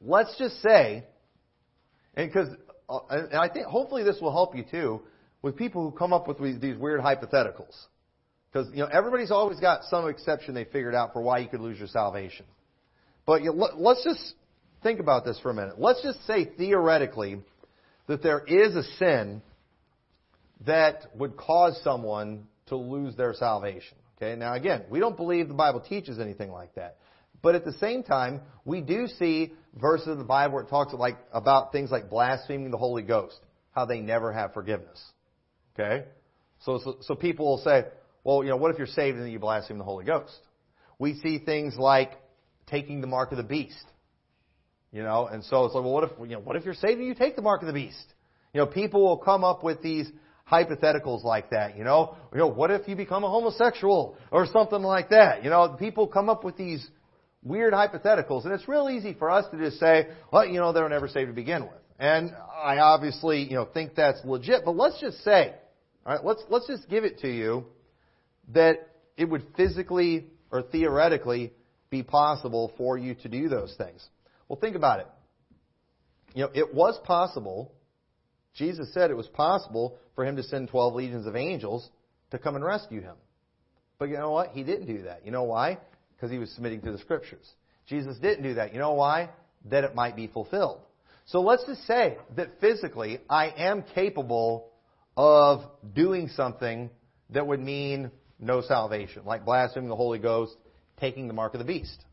let's 0.00 0.36
just 0.38 0.60
say, 0.62 1.04
and 2.14 2.28
because, 2.28 2.48
uh, 2.88 2.98
and 3.10 3.34
I 3.34 3.48
think 3.48 3.66
hopefully 3.66 4.02
this 4.02 4.20
will 4.20 4.32
help 4.32 4.56
you 4.56 4.64
too, 4.70 5.02
with 5.42 5.56
people 5.56 5.88
who 5.88 5.96
come 5.96 6.12
up 6.12 6.28
with 6.28 6.60
these 6.60 6.76
weird 6.76 7.00
hypotheticals. 7.00 7.76
Because 8.52 8.68
you 8.72 8.78
know 8.78 8.88
everybody's 8.90 9.30
always 9.30 9.60
got 9.60 9.84
some 9.84 10.08
exception 10.08 10.54
they 10.54 10.64
figured 10.64 10.94
out 10.94 11.12
for 11.12 11.20
why 11.20 11.38
you 11.38 11.48
could 11.48 11.60
lose 11.60 11.78
your 11.78 11.88
salvation. 11.88 12.46
But 13.26 13.42
you, 13.42 13.52
let's 13.52 14.02
just 14.02 14.34
think 14.82 15.00
about 15.00 15.24
this 15.24 15.38
for 15.40 15.50
a 15.50 15.54
minute. 15.54 15.78
Let's 15.78 16.02
just 16.02 16.26
say 16.26 16.46
theoretically 16.56 17.42
that 18.06 18.22
there 18.22 18.40
is 18.46 18.74
a 18.74 18.82
sin 18.98 19.42
that 20.66 21.06
would 21.14 21.36
cause 21.36 21.78
someone 21.84 22.46
to 22.68 22.76
lose 22.76 23.14
their 23.16 23.34
salvation. 23.34 23.96
Okay, 24.16 24.34
now 24.34 24.54
again, 24.54 24.84
we 24.90 24.98
don't 24.98 25.16
believe 25.16 25.48
the 25.48 25.54
Bible 25.54 25.80
teaches 25.80 26.18
anything 26.18 26.50
like 26.50 26.74
that. 26.74 26.96
But 27.42 27.54
at 27.54 27.64
the 27.64 27.72
same 27.74 28.02
time, 28.02 28.40
we 28.64 28.80
do 28.80 29.06
see 29.06 29.52
verses 29.74 30.08
in 30.08 30.18
the 30.18 30.24
Bible 30.24 30.54
where 30.54 30.64
it 30.64 30.68
talks 30.68 30.92
like 30.92 31.18
about 31.32 31.72
things 31.72 31.90
like 31.90 32.10
blaspheming 32.10 32.70
the 32.70 32.78
Holy 32.78 33.02
Ghost, 33.02 33.38
how 33.70 33.84
they 33.84 34.00
never 34.00 34.32
have 34.32 34.54
forgiveness. 34.54 35.02
Okay? 35.74 36.04
So, 36.60 36.80
so, 36.82 36.96
so 37.02 37.14
people 37.14 37.46
will 37.46 37.58
say, 37.58 37.84
well, 38.24 38.42
you 38.42 38.50
know, 38.50 38.56
what 38.56 38.72
if 38.72 38.78
you're 38.78 38.86
saved 38.86 39.16
and 39.16 39.24
then 39.24 39.32
you 39.32 39.38
blaspheme 39.38 39.78
the 39.78 39.84
Holy 39.84 40.04
Ghost? 40.04 40.38
We 40.98 41.14
see 41.20 41.38
things 41.38 41.76
like 41.76 42.12
taking 42.66 43.00
the 43.00 43.06
mark 43.06 43.30
of 43.30 43.38
the 43.38 43.44
beast. 43.44 43.84
You 44.90 45.02
know, 45.02 45.26
and 45.26 45.44
so 45.44 45.66
it's 45.66 45.74
like, 45.74 45.84
well, 45.84 45.92
what 45.92 46.04
if, 46.04 46.10
you 46.20 46.28
know, 46.28 46.40
what 46.40 46.56
if 46.56 46.64
you're 46.64 46.74
saved 46.74 46.98
and 46.98 47.06
you 47.06 47.14
take 47.14 47.36
the 47.36 47.42
mark 47.42 47.60
of 47.60 47.66
the 47.66 47.74
beast? 47.74 48.14
You 48.54 48.60
know, 48.60 48.66
people 48.66 49.02
will 49.02 49.18
come 49.18 49.44
up 49.44 49.62
with 49.62 49.82
these 49.82 50.10
hypotheticals 50.50 51.24
like 51.24 51.50
that. 51.50 51.76
You 51.76 51.84
know, 51.84 52.16
you 52.32 52.38
know, 52.38 52.46
what 52.46 52.70
if 52.70 52.88
you 52.88 52.96
become 52.96 53.22
a 53.22 53.28
homosexual 53.28 54.16
or 54.32 54.46
something 54.46 54.82
like 54.82 55.10
that? 55.10 55.44
You 55.44 55.50
know, 55.50 55.76
people 55.78 56.06
come 56.06 56.30
up 56.30 56.42
with 56.42 56.56
these 56.56 56.86
weird 57.42 57.72
hypotheticals, 57.72 58.44
and 58.44 58.52
it's 58.52 58.68
real 58.68 58.88
easy 58.90 59.14
for 59.14 59.30
us 59.30 59.44
to 59.50 59.58
just 59.58 59.78
say, 59.78 60.08
well, 60.32 60.46
you 60.46 60.58
know, 60.58 60.72
they 60.72 60.80
were 60.80 60.88
never 60.88 61.08
saved 61.08 61.28
to 61.28 61.34
begin 61.34 61.62
with. 61.62 61.72
And 61.98 62.32
I 62.52 62.78
obviously, 62.78 63.42
you 63.42 63.54
know, 63.54 63.64
think 63.64 63.94
that's 63.94 64.20
legit, 64.24 64.64
but 64.64 64.76
let's 64.76 65.00
just 65.00 65.22
say, 65.24 65.54
all 66.06 66.14
right, 66.14 66.24
let's 66.24 66.42
let's 66.48 66.66
just 66.66 66.88
give 66.88 67.04
it 67.04 67.18
to 67.20 67.28
you 67.28 67.64
that 68.54 68.88
it 69.16 69.24
would 69.24 69.42
physically 69.56 70.26
or 70.50 70.62
theoretically 70.62 71.52
be 71.90 72.02
possible 72.02 72.72
for 72.76 72.96
you 72.96 73.14
to 73.16 73.28
do 73.28 73.48
those 73.48 73.74
things. 73.76 74.06
Well, 74.48 74.58
think 74.58 74.76
about 74.76 75.00
it. 75.00 75.06
You 76.34 76.44
know, 76.44 76.50
it 76.54 76.74
was 76.74 76.98
possible, 77.04 77.72
Jesus 78.54 78.92
said 78.92 79.10
it 79.10 79.16
was 79.16 79.28
possible 79.28 79.98
for 80.14 80.24
him 80.24 80.36
to 80.36 80.42
send 80.42 80.68
12 80.68 80.94
legions 80.94 81.26
of 81.26 81.36
angels 81.36 81.88
to 82.30 82.38
come 82.38 82.54
and 82.54 82.64
rescue 82.64 83.00
him. 83.00 83.16
But 83.98 84.08
you 84.08 84.16
know 84.16 84.30
what? 84.30 84.50
He 84.50 84.62
didn't 84.62 84.86
do 84.86 85.02
that. 85.02 85.24
You 85.24 85.32
know 85.32 85.44
why? 85.44 85.78
Because 86.18 86.32
he 86.32 86.38
was 86.38 86.50
submitting 86.50 86.80
to 86.82 86.92
the 86.92 86.98
scriptures. 86.98 87.46
Jesus 87.86 88.18
didn't 88.18 88.42
do 88.42 88.54
that. 88.54 88.72
You 88.72 88.80
know 88.80 88.94
why? 88.94 89.30
That 89.70 89.84
it 89.84 89.94
might 89.94 90.16
be 90.16 90.26
fulfilled. 90.26 90.80
So 91.26 91.40
let's 91.40 91.64
just 91.64 91.86
say 91.86 92.16
that 92.36 92.60
physically 92.60 93.20
I 93.30 93.52
am 93.56 93.84
capable 93.94 94.70
of 95.16 95.62
doing 95.94 96.28
something 96.28 96.90
that 97.30 97.46
would 97.46 97.60
mean 97.60 98.10
no 98.38 98.62
salvation, 98.62 99.24
like 99.24 99.44
blaspheming 99.44 99.88
the 99.88 99.96
Holy 99.96 100.18
Ghost, 100.18 100.56
taking 101.00 101.28
the 101.28 101.34
mark 101.34 101.54
of 101.54 101.58
the 101.58 101.64
beast. 101.64 102.04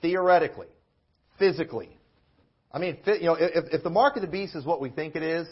Theoretically, 0.00 0.68
physically. 1.38 1.90
I 2.72 2.78
mean, 2.78 2.98
you 3.06 3.24
know, 3.24 3.34
if, 3.34 3.64
if 3.72 3.82
the 3.82 3.90
mark 3.90 4.16
of 4.16 4.22
the 4.22 4.28
beast 4.28 4.54
is 4.54 4.64
what 4.64 4.80
we 4.80 4.90
think 4.90 5.16
it 5.16 5.22
is, 5.22 5.46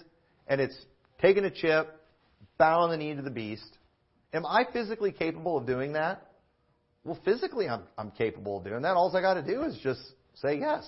and 0.47 0.61
it's 0.61 0.77
taking 1.21 1.45
a 1.45 1.51
chip, 1.51 1.95
bowing 2.59 2.91
the 2.91 2.97
knee 2.97 3.15
to 3.15 3.23
the 3.23 3.31
beast. 3.31 3.77
Am 4.33 4.47
I 4.47 4.65
physically 4.73 5.13
capable 5.13 5.57
of 5.57 5.67
doing 5.67 5.93
that? 5.93 6.28
Well, 7.05 7.19
physically, 7.25 7.69
I'm, 7.69 7.83
I'm 7.97 8.11
capable 8.11 8.59
of 8.59 8.65
doing 8.65 8.83
that. 8.83 8.95
All 8.95 9.15
I 9.17 9.21
got 9.21 9.35
to 9.35 9.43
do 9.43 9.63
is 9.63 9.79
just 9.83 10.01
say 10.35 10.59
yes. 10.59 10.87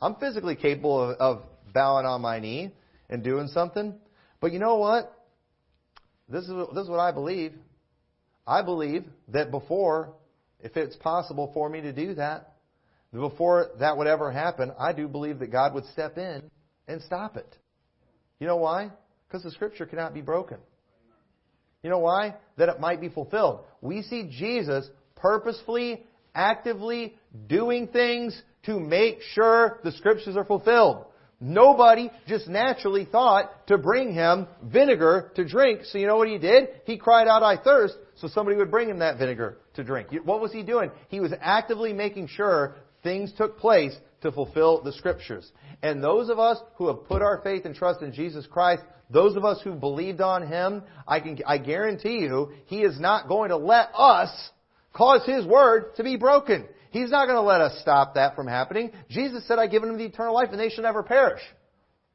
I'm 0.00 0.16
physically 0.16 0.56
capable 0.56 1.10
of, 1.10 1.16
of 1.18 1.42
bowing 1.72 2.06
on 2.06 2.20
my 2.20 2.40
knee 2.40 2.72
and 3.08 3.22
doing 3.22 3.48
something. 3.48 3.94
But 4.40 4.52
you 4.52 4.58
know 4.58 4.76
what? 4.76 5.12
This 6.28 6.44
is, 6.44 6.50
this 6.74 6.84
is 6.84 6.90
what 6.90 7.00
I 7.00 7.12
believe. 7.12 7.54
I 8.46 8.62
believe 8.62 9.04
that 9.28 9.50
before, 9.50 10.14
if 10.60 10.76
it's 10.76 10.96
possible 10.96 11.50
for 11.54 11.68
me 11.68 11.80
to 11.82 11.92
do 11.92 12.14
that, 12.14 12.54
before 13.12 13.68
that 13.80 13.96
would 13.96 14.06
ever 14.06 14.30
happen, 14.30 14.72
I 14.78 14.92
do 14.92 15.08
believe 15.08 15.38
that 15.38 15.50
God 15.50 15.74
would 15.74 15.86
step 15.86 16.18
in 16.18 16.42
and 16.86 17.02
stop 17.02 17.36
it. 17.36 17.56
You 18.38 18.46
know 18.46 18.56
why? 18.56 18.90
Because 19.26 19.42
the 19.42 19.50
scripture 19.50 19.86
cannot 19.86 20.14
be 20.14 20.20
broken. 20.20 20.58
You 21.82 21.90
know 21.90 21.98
why? 21.98 22.34
That 22.56 22.68
it 22.68 22.80
might 22.80 23.00
be 23.00 23.08
fulfilled. 23.08 23.64
We 23.80 24.02
see 24.02 24.28
Jesus 24.30 24.88
purposefully, 25.20 26.04
actively 26.34 27.14
doing 27.46 27.88
things 27.88 28.40
to 28.64 28.78
make 28.78 29.20
sure 29.32 29.80
the 29.84 29.92
scriptures 29.92 30.36
are 30.36 30.44
fulfilled. 30.44 31.06
Nobody 31.40 32.10
just 32.26 32.48
naturally 32.48 33.04
thought 33.04 33.68
to 33.68 33.78
bring 33.78 34.12
him 34.12 34.48
vinegar 34.62 35.30
to 35.36 35.44
drink. 35.44 35.82
So 35.84 35.98
you 35.98 36.06
know 36.08 36.16
what 36.16 36.28
he 36.28 36.38
did? 36.38 36.68
He 36.84 36.98
cried 36.98 37.28
out, 37.28 37.44
I 37.44 37.56
thirst, 37.56 37.94
so 38.16 38.26
somebody 38.26 38.56
would 38.56 38.72
bring 38.72 38.90
him 38.90 38.98
that 38.98 39.18
vinegar 39.18 39.58
to 39.74 39.84
drink. 39.84 40.08
What 40.24 40.40
was 40.40 40.52
he 40.52 40.64
doing? 40.64 40.90
He 41.08 41.20
was 41.20 41.32
actively 41.40 41.92
making 41.92 42.26
sure 42.26 42.74
things 43.04 43.32
took 43.36 43.58
place 43.58 43.96
to 44.22 44.32
fulfill 44.32 44.82
the 44.82 44.92
scriptures. 44.92 45.50
And 45.80 46.02
those 46.02 46.28
of 46.28 46.40
us 46.40 46.58
who 46.74 46.88
have 46.88 47.06
put 47.06 47.22
our 47.22 47.40
faith 47.42 47.64
and 47.64 47.74
trust 47.74 48.02
in 48.02 48.12
Jesus 48.12 48.44
Christ, 48.46 48.82
those 49.08 49.36
of 49.36 49.44
us 49.44 49.60
who 49.62 49.74
believed 49.74 50.20
on 50.20 50.46
Him, 50.46 50.82
I 51.06 51.20
can, 51.20 51.38
I 51.46 51.58
guarantee 51.58 52.18
you, 52.18 52.52
He 52.66 52.80
is 52.82 52.98
not 52.98 53.28
going 53.28 53.50
to 53.50 53.56
let 53.56 53.90
us 53.94 54.30
cause 54.98 55.24
His 55.24 55.46
word 55.46 55.94
to 55.96 56.02
be 56.04 56.16
broken. 56.16 56.66
He's 56.90 57.10
not 57.10 57.26
going 57.26 57.36
to 57.36 57.42
let 57.42 57.60
us 57.60 57.78
stop 57.80 58.14
that 58.14 58.34
from 58.34 58.46
happening. 58.46 58.90
Jesus 59.08 59.46
said, 59.46 59.58
I've 59.58 59.70
given 59.70 59.88
them 59.88 59.98
the 59.98 60.04
eternal 60.04 60.34
life 60.34 60.48
and 60.50 60.58
they 60.58 60.70
shall 60.70 60.82
never 60.82 61.02
perish. 61.02 61.40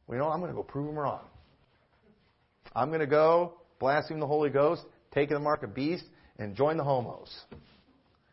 Well, 0.08 0.17
you 0.17 0.24
know, 0.24 0.30
I'm 0.30 0.39
going 0.39 0.52
to 0.52 0.56
go 0.56 0.63
prove 0.63 0.88
them 0.88 0.98
wrong. 0.98 1.22
I'm 2.76 2.89
going 2.89 3.00
to 3.00 3.08
go 3.08 3.54
blaspheme 3.80 4.19
the 4.19 4.28
Holy 4.28 4.50
Ghost, 4.50 4.84
taking 5.13 5.36
the 5.36 5.39
mark 5.39 5.63
of 5.63 5.74
beast, 5.74 6.04
and 6.38 6.56
join 6.56 6.78
the 6.78 6.84
homos. 6.84 7.34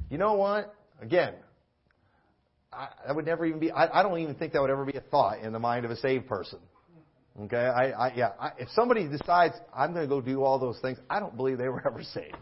You 0.09 0.19
know 0.19 0.35
what? 0.35 0.75
Again, 1.01 1.35
I, 2.73 2.89
that 3.07 3.15
would 3.15 3.27
never 3.27 3.47
even 3.47 3.61
be, 3.61 3.71
I, 3.71 4.01
I 4.01 4.03
don't 4.03 4.19
even 4.19 4.35
think 4.35 4.53
that 4.55 4.63
would 4.63 4.71
ever 4.71 4.85
be 4.85 4.97
a 4.97 5.01
thought 5.01 5.41
in 5.41 5.53
the 5.53 5.59
mind 5.59 5.85
of 5.85 5.91
a 5.91 5.97
saved 5.97 6.27
person. 6.27 6.59
Okay, 7.43 7.57
I, 7.57 7.91
I 7.91 8.15
yeah, 8.15 8.31
I, 8.39 8.51
if 8.59 8.69
somebody 8.71 9.07
decides 9.09 9.55
I'm 9.75 9.93
going 9.93 10.05
to 10.05 10.09
go 10.09 10.21
do 10.21 10.43
all 10.43 10.59
those 10.59 10.79
things, 10.81 10.99
I 11.09 11.21
don't 11.21 11.37
believe 11.37 11.59
they 11.59 11.69
were 11.69 11.87
ever 11.87 12.03
saved. 12.03 12.37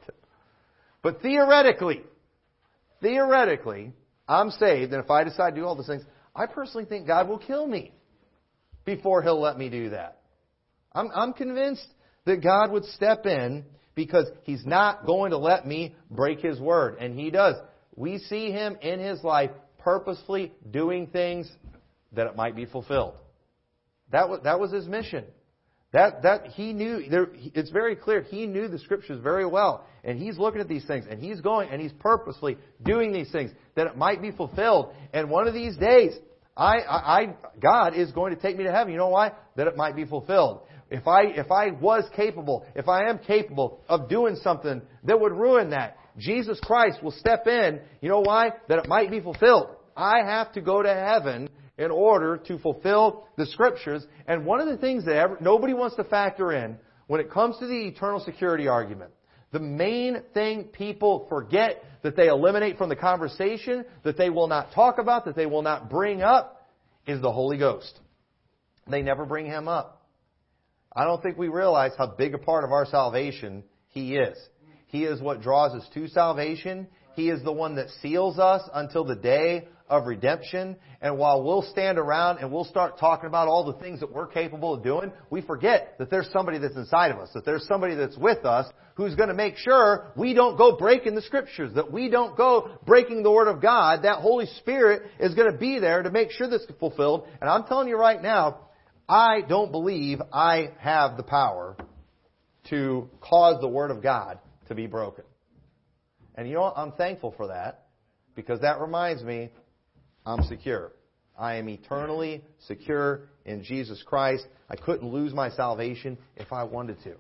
But 1.09 1.23
theoretically, 1.23 2.03
theoretically, 3.01 3.94
I'm 4.29 4.51
saved, 4.51 4.92
and 4.92 5.03
if 5.03 5.11
I 5.11 5.25
decide 5.25 5.55
to 5.55 5.57
do 5.62 5.64
all 5.64 5.75
those 5.75 5.87
things, 5.87 6.03
I 6.37 6.44
personally 6.44 6.85
think 6.85 7.07
God 7.07 7.31
will 7.31 7.38
kill 7.38 7.66
me 7.66 7.92
before 8.85 9.23
He'll 9.23 9.40
let 9.40 9.57
me 9.57 9.71
do 9.71 9.88
that. 9.88 10.21
I'm, 10.92 11.09
I'm 11.14 11.33
convinced 11.33 11.87
that 12.27 12.42
God 12.42 12.71
would 12.73 12.85
step 12.85 13.25
in 13.25 13.64
because 13.94 14.27
He's 14.42 14.66
not 14.66 15.07
going 15.07 15.31
to 15.31 15.38
let 15.38 15.66
me 15.66 15.97
break 16.11 16.40
His 16.40 16.61
word, 16.61 16.99
and 17.01 17.18
He 17.18 17.31
does. 17.31 17.55
We 17.97 18.18
see 18.18 18.51
Him 18.51 18.77
in 18.83 19.01
His 19.01 19.25
life 19.25 19.53
purposefully 19.79 20.53
doing 20.71 21.07
things 21.07 21.51
that 22.12 22.27
it 22.27 22.37
might 22.37 22.55
be 22.55 22.66
fulfilled. 22.66 23.14
That 24.12 24.29
was, 24.29 24.40
that 24.44 24.61
was 24.61 24.73
his 24.73 24.87
mission. 24.87 25.25
That, 25.92 26.22
that 26.22 26.48
he 26.48 26.74
knew, 26.74 27.09
there, 27.09 27.29
it's 27.55 27.70
very 27.70 27.96
clear, 27.96 28.20
he 28.20 28.46
knew 28.46 28.68
the 28.68 28.79
scriptures 28.79 29.20
very 29.22 29.46
well. 29.46 29.87
And 30.05 30.18
he's 30.18 30.38
looking 30.38 30.61
at 30.61 30.68
these 30.68 30.85
things, 30.87 31.07
and 31.09 31.18
he's 31.20 31.40
going, 31.40 31.70
and 31.70 31.81
he's 31.81 31.92
purposely 31.92 32.59
doing 32.83 33.12
these 33.12 33.31
things, 33.33 33.51
that 33.74 33.87
it 33.87 33.96
might 33.96 34.20
be 34.20 34.31
fulfilled. 34.31 34.92
And 35.14 35.31
one 35.31 35.48
of 35.48 35.55
these 35.55 35.77
days, 35.77 36.12
I, 36.57 36.79
I, 36.88 37.35
God 37.61 37.94
is 37.94 38.12
going 38.12 38.35
to 38.35 38.40
take 38.40 38.57
me 38.57 38.64
to 38.64 38.72
heaven. 38.72 38.92
You 38.92 38.98
know 38.98 39.09
why? 39.09 39.33
That 39.57 39.66
it 39.66 39.77
might 39.77 39.96
be 39.96 40.05
fulfilled. 40.05 40.62
If 40.90 41.07
I, 41.07 41.22
if 41.24 41.51
I 41.51 41.70
was 41.70 42.05
capable, 42.14 42.66
if 42.74 42.88
I 42.88 43.09
am 43.09 43.18
capable 43.18 43.81
of 43.88 44.09
doing 44.09 44.37
something 44.42 44.83
that 45.05 45.20
would 45.20 45.33
ruin 45.33 45.70
that, 45.70 45.98
Jesus 46.18 46.59
Christ 46.62 47.03
will 47.03 47.12
step 47.12 47.46
in. 47.46 47.81
You 48.01 48.09
know 48.09 48.20
why? 48.20 48.51
That 48.68 48.79
it 48.79 48.88
might 48.88 49.11
be 49.11 49.20
fulfilled. 49.20 49.68
I 49.96 50.18
have 50.24 50.53
to 50.53 50.61
go 50.61 50.83
to 50.83 50.92
heaven 50.92 51.48
in 51.79 51.91
order 51.91 52.37
to 52.37 52.59
fulfill 52.59 53.27
the 53.37 53.47
scriptures. 53.47 54.05
And 54.27 54.45
one 54.45 54.61
of 54.61 54.67
the 54.67 54.77
things 54.77 55.05
that 55.05 55.17
ever, 55.17 55.38
nobody 55.41 55.73
wants 55.73 55.97
to 55.97 56.05
factor 56.05 56.53
in 56.53 56.77
when 57.07 57.21
it 57.21 57.31
comes 57.31 57.57
to 57.59 57.67
the 57.67 57.87
eternal 57.87 58.21
security 58.21 58.69
argument, 58.69 59.12
the 59.53 59.61
main 59.61 60.23
thing 60.35 60.64
people 60.64 61.27
forget 61.31 61.83
that 62.03 62.17
they 62.17 62.29
eliminate 62.29 62.77
from 62.77 62.91
the 62.91 62.97
conversation, 62.97 63.85
that 64.03 64.19
they 64.19 64.29
will 64.29 64.49
not 64.49 64.73
talk 64.73 64.99
about, 64.99 65.25
that 65.25 65.37
they 65.37 65.47
will 65.47 65.62
not 65.62 65.88
bring 65.88 66.21
up, 66.21 66.69
is 67.07 67.23
the 67.23 67.33
Holy 67.33 67.57
Ghost. 67.57 67.99
They 68.91 69.01
never 69.01 69.25
bring 69.25 69.47
Him 69.47 69.69
up. 69.69 70.07
I 70.95 71.05
don't 71.05 71.23
think 71.23 71.38
we 71.38 71.49
realize 71.49 71.93
how 71.97 72.09
big 72.09 72.35
a 72.35 72.38
part 72.38 72.64
of 72.64 72.73
our 72.73 72.85
salvation 72.87 73.64
He 73.88 74.17
is. 74.17 74.37
He 74.88 75.05
is 75.05 75.21
what 75.21 75.41
draws 75.41 75.73
us 75.73 75.88
to 75.95 76.09
salvation. 76.09 76.88
He 77.14 77.31
is 77.31 77.43
the 77.43 77.53
one 77.53 77.77
that 77.77 77.88
seals 78.03 78.38
us 78.38 78.62
until 78.75 79.05
the 79.05 79.17
day 79.17 79.69
of 79.88 80.07
redemption. 80.07 80.77
And 81.01 81.18
while 81.18 81.42
we'll 81.42 81.62
stand 81.62 81.98
around 81.98 82.38
and 82.38 82.53
we'll 82.53 82.64
start 82.64 82.98
talking 82.98 83.27
about 83.27 83.48
all 83.48 83.64
the 83.64 83.79
things 83.79 84.01
that 84.01 84.12
we're 84.12 84.27
capable 84.27 84.74
of 84.74 84.83
doing, 84.83 85.12
we 85.31 85.40
forget 85.40 85.94
that 85.98 86.11
there's 86.11 86.29
somebody 86.33 86.59
that's 86.59 86.77
inside 86.77 87.11
of 87.11 87.18
us, 87.18 87.31
that 87.35 87.44
there's 87.44 87.66
somebody 87.66 87.94
that's 87.94 88.16
with 88.16 88.44
us 88.44 88.66
who's 88.94 89.14
going 89.14 89.29
to 89.29 89.35
make 89.35 89.57
sure 89.57 90.07
we 90.16 90.35
don't 90.35 90.57
go 90.57 90.77
breaking 90.77 91.14
the 91.14 91.22
scriptures, 91.22 91.72
that 91.74 91.92
we 91.92 92.09
don't 92.09 92.37
go 92.37 92.79
breaking 92.85 93.22
the 93.22 93.31
word 93.31 93.48
of 93.48 93.62
God. 93.62 94.03
That 94.03 94.18
Holy 94.18 94.46
Spirit 94.59 95.03
is 95.20 95.35
going 95.35 95.51
to 95.51 95.57
be 95.57 95.79
there 95.79 96.03
to 96.03 96.11
make 96.11 96.33
sure 96.33 96.48
this 96.48 96.62
is 96.62 96.70
fulfilled. 96.81 97.29
And 97.40 97.48
I'm 97.48 97.64
telling 97.64 97.88
you 97.88 97.96
right 97.96 98.20
now, 98.20 98.61
I 99.09 99.40
don't 99.48 99.70
believe 99.70 100.20
I 100.33 100.70
have 100.79 101.16
the 101.16 101.22
power 101.22 101.77
to 102.70 103.09
cause 103.20 103.61
the 103.61 103.68
word 103.68 103.90
of 103.90 104.03
God 104.03 104.38
to 104.66 104.74
be 104.74 104.87
broken. 104.87 105.24
And 106.35 106.48
you 106.48 106.55
know 106.55 106.62
what? 106.62 106.74
I'm 106.77 106.92
thankful 106.92 107.35
for 107.37 107.48
that 107.48 107.87
because 108.35 108.61
that 108.61 108.81
reminds 108.81 109.22
me 109.22 109.51
I'm 110.29 110.43
secure. 110.45 110.93
I 111.38 111.55
am 111.55 111.69
eternally 111.71 112.45
secure 112.67 113.23
in 113.47 113.64
Jesus 113.64 114.03
Christ. 114.05 114.47
I 114.69 114.77
couldn't 114.77 115.11
lose 115.11 115.33
my 115.33 115.49
salvation 115.51 116.19
if 116.37 116.53
I 116.53 116.64
wanted 116.64 117.03
to. 117.05 117.14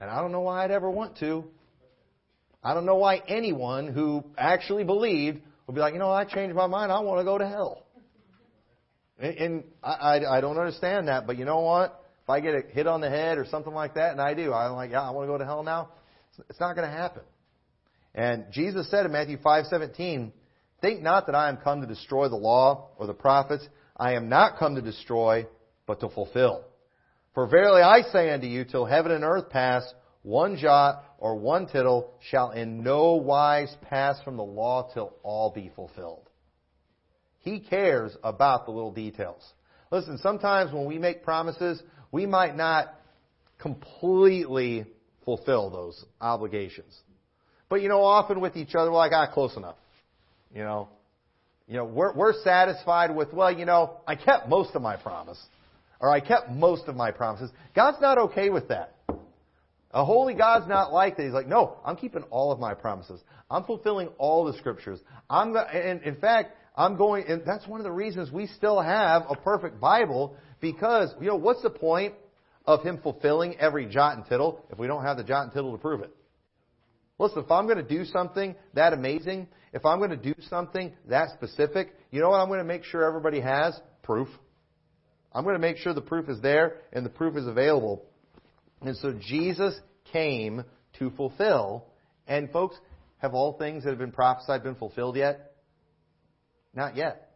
And 0.00 0.08
I 0.08 0.22
don't 0.22 0.32
know 0.32 0.40
why 0.40 0.64
I'd 0.64 0.70
ever 0.70 0.90
want 0.90 1.18
to. 1.18 1.44
I 2.64 2.72
don't 2.72 2.86
know 2.86 2.96
why 2.96 3.20
anyone 3.28 3.88
who 3.88 4.24
actually 4.38 4.84
believed 4.84 5.42
would 5.66 5.74
be 5.74 5.80
like, 5.80 5.92
you 5.92 5.98
know, 5.98 6.10
I 6.10 6.24
changed 6.24 6.56
my 6.56 6.66
mind. 6.66 6.90
I 6.90 7.00
want 7.00 7.20
to 7.20 7.24
go 7.24 7.36
to 7.36 7.46
hell. 7.46 7.84
And, 9.18 9.64
I, 9.82 9.92
I, 9.92 10.38
I 10.38 10.40
don't 10.40 10.56
understand 10.56 11.08
that. 11.08 11.26
But 11.26 11.38
you 11.38 11.44
know 11.44 11.60
what? 11.60 12.02
If 12.22 12.30
I 12.30 12.40
get 12.40 12.54
a 12.54 12.62
hit 12.72 12.86
on 12.86 13.02
the 13.02 13.10
head 13.10 13.36
or 13.36 13.44
something 13.50 13.74
like 13.74 13.94
that, 13.94 14.12
and 14.12 14.20
I 14.20 14.32
do, 14.32 14.54
I'm 14.54 14.72
like, 14.72 14.92
yeah, 14.92 15.02
I 15.02 15.10
want 15.10 15.26
to 15.26 15.32
go 15.32 15.38
to 15.38 15.44
hell 15.44 15.62
now. 15.62 15.90
It's 16.48 16.60
not 16.60 16.74
going 16.74 16.88
to 16.88 16.94
happen. 16.94 17.22
And 18.14 18.46
Jesus 18.50 18.90
said 18.90 19.04
in 19.04 19.12
Matthew 19.12 19.36
5:17, 19.38 20.32
Think 20.80 21.02
not 21.02 21.26
that 21.26 21.34
I 21.34 21.48
am 21.48 21.56
come 21.56 21.80
to 21.80 21.86
destroy 21.86 22.28
the 22.28 22.36
law 22.36 22.90
or 22.96 23.06
the 23.06 23.14
prophets. 23.14 23.66
I 23.96 24.12
am 24.12 24.28
not 24.28 24.58
come 24.58 24.76
to 24.76 24.82
destroy, 24.82 25.46
but 25.86 26.00
to 26.00 26.08
fulfill. 26.08 26.64
For 27.34 27.46
verily 27.46 27.82
I 27.82 28.02
say 28.02 28.30
unto 28.30 28.46
you, 28.46 28.64
till 28.64 28.84
heaven 28.84 29.12
and 29.12 29.24
earth 29.24 29.50
pass, 29.50 29.82
one 30.22 30.56
jot 30.56 31.04
or 31.18 31.36
one 31.36 31.66
tittle 31.66 32.12
shall 32.30 32.50
in 32.50 32.82
no 32.82 33.14
wise 33.14 33.74
pass 33.82 34.20
from 34.22 34.36
the 34.36 34.44
law 34.44 34.90
till 34.92 35.14
all 35.22 35.50
be 35.50 35.70
fulfilled. 35.74 36.28
He 37.40 37.60
cares 37.60 38.16
about 38.22 38.66
the 38.66 38.72
little 38.72 38.92
details. 38.92 39.42
Listen, 39.90 40.18
sometimes 40.18 40.72
when 40.72 40.84
we 40.84 40.98
make 40.98 41.22
promises, 41.22 41.82
we 42.12 42.26
might 42.26 42.56
not 42.56 42.94
completely 43.58 44.86
fulfill 45.24 45.70
those 45.70 46.04
obligations. 46.20 46.96
But 47.68 47.82
you 47.82 47.88
know, 47.88 48.02
often 48.02 48.40
with 48.40 48.56
each 48.56 48.74
other, 48.74 48.90
we're 48.90 48.98
like, 48.98 49.12
ah, 49.12 49.30
close 49.32 49.56
enough. 49.56 49.76
You 50.54 50.62
know, 50.62 50.88
you 51.68 51.76
know, 51.76 51.84
we're, 51.84 52.14
we're 52.14 52.42
satisfied 52.42 53.14
with, 53.14 53.32
well, 53.32 53.52
you 53.52 53.66
know, 53.66 54.00
I 54.06 54.14
kept 54.14 54.48
most 54.48 54.74
of 54.74 54.82
my 54.82 54.96
promise. 54.96 55.38
Or 56.00 56.10
I 56.10 56.20
kept 56.20 56.50
most 56.50 56.84
of 56.86 56.96
my 56.96 57.10
promises. 57.10 57.50
God's 57.74 58.00
not 58.00 58.18
okay 58.18 58.50
with 58.50 58.68
that. 58.68 58.94
A 59.90 60.04
holy 60.04 60.34
God's 60.34 60.68
not 60.68 60.92
like 60.92 61.16
that. 61.16 61.24
He's 61.24 61.32
like, 61.32 61.48
no, 61.48 61.78
I'm 61.84 61.96
keeping 61.96 62.22
all 62.24 62.52
of 62.52 62.60
my 62.60 62.74
promises. 62.74 63.20
I'm 63.50 63.64
fulfilling 63.64 64.08
all 64.18 64.44
the 64.44 64.56
scriptures. 64.58 65.00
I'm, 65.28 65.54
the, 65.54 65.60
and 65.60 66.02
in 66.02 66.16
fact, 66.16 66.52
I'm 66.76 66.96
going, 66.96 67.24
and 67.26 67.42
that's 67.44 67.66
one 67.66 67.80
of 67.80 67.84
the 67.84 67.90
reasons 67.90 68.30
we 68.30 68.46
still 68.46 68.80
have 68.80 69.22
a 69.28 69.34
perfect 69.34 69.80
Bible 69.80 70.36
because, 70.60 71.12
you 71.20 71.26
know, 71.26 71.36
what's 71.36 71.62
the 71.62 71.70
point 71.70 72.14
of 72.66 72.82
Him 72.82 73.00
fulfilling 73.02 73.56
every 73.58 73.86
jot 73.86 74.16
and 74.16 74.26
tittle 74.26 74.64
if 74.70 74.78
we 74.78 74.86
don't 74.86 75.02
have 75.02 75.16
the 75.16 75.24
jot 75.24 75.44
and 75.44 75.52
tittle 75.52 75.72
to 75.72 75.78
prove 75.78 76.02
it? 76.02 76.14
Listen, 77.18 77.42
if 77.42 77.50
I'm 77.50 77.66
going 77.66 77.78
to 77.78 77.82
do 77.82 78.04
something 78.04 78.54
that 78.74 78.92
amazing, 78.92 79.48
if 79.72 79.84
I'm 79.84 79.98
going 79.98 80.10
to 80.10 80.16
do 80.16 80.34
something 80.48 80.92
that 81.08 81.30
specific, 81.30 81.94
you 82.10 82.20
know 82.20 82.30
what 82.30 82.40
I'm 82.40 82.48
going 82.48 82.60
to 82.60 82.64
make 82.64 82.84
sure 82.84 83.04
everybody 83.04 83.40
has? 83.40 83.78
Proof. 84.02 84.28
I'm 85.32 85.44
going 85.44 85.56
to 85.56 85.60
make 85.60 85.76
sure 85.78 85.92
the 85.92 86.00
proof 86.00 86.28
is 86.28 86.40
there 86.40 86.76
and 86.92 87.04
the 87.04 87.10
proof 87.10 87.36
is 87.36 87.46
available 87.46 88.04
And 88.80 88.96
so 88.96 89.12
Jesus 89.12 89.78
came 90.12 90.64
to 90.98 91.10
fulfill. 91.10 91.86
And 92.26 92.50
folks, 92.50 92.76
have 93.18 93.34
all 93.34 93.58
things 93.58 93.84
that 93.84 93.90
have 93.90 93.98
been 93.98 94.12
prophesied 94.12 94.62
been 94.62 94.76
fulfilled 94.76 95.16
yet? 95.16 95.52
Not 96.74 96.96
yet. 96.96 97.30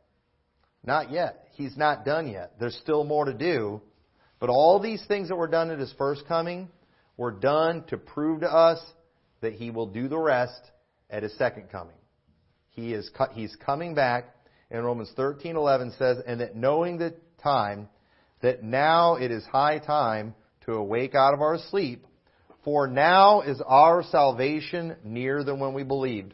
Not 0.85 1.11
yet. 1.11 1.49
He's 1.55 1.77
not 1.77 2.05
done 2.05 2.29
yet. 2.29 2.55
There's 2.59 2.77
still 2.77 3.05
more 3.05 3.25
to 3.25 3.35
do. 3.35 3.83
But 4.41 4.49
all 4.49 4.81
these 4.81 5.05
things 5.07 5.29
that 5.29 5.37
were 5.37 5.49
done 5.49 5.71
at 5.71 5.79
his 5.79 5.93
first 5.99 6.27
coming 6.27 6.69
were 7.17 7.31
done 7.31 7.85
to 7.89 7.97
prove 7.97 8.41
to 8.41 8.53
us 8.53 8.81
that 9.43 9.53
he 9.53 9.71
will 9.71 9.87
do 9.87 10.09
the 10.09 10.19
rest 10.19 10.61
at 11.11 11.23
his 11.23 11.37
second 11.37 11.71
coming. 11.71 11.97
He 12.71 12.95
is 12.95 13.11
he's 13.33 13.55
coming 13.57 13.95
back. 13.95 14.35
And 14.71 14.85
Romans 14.85 15.13
13:11 15.17 15.93
says, 15.99 16.19
"And 16.27 16.41
that 16.41 16.57
knowing 16.57 16.97
the 16.97 17.15
time, 17.43 17.91
that 18.41 18.63
now 18.63 19.17
it 19.17 19.31
is 19.31 19.45
high 19.45 19.79
time 19.79 20.35
to 20.63 20.73
awake 20.73 21.15
out 21.15 21.35
of 21.35 21.43
our 21.43 21.59
sleep, 21.59 22.07
for 22.65 22.89
now 22.89 23.43
is 23.43 23.61
our 23.61 24.03
salvation 24.03 24.97
nearer 25.05 25.45
than 25.45 25.61
when 25.61 25.75
we 25.75 25.83
believed." 25.83 26.33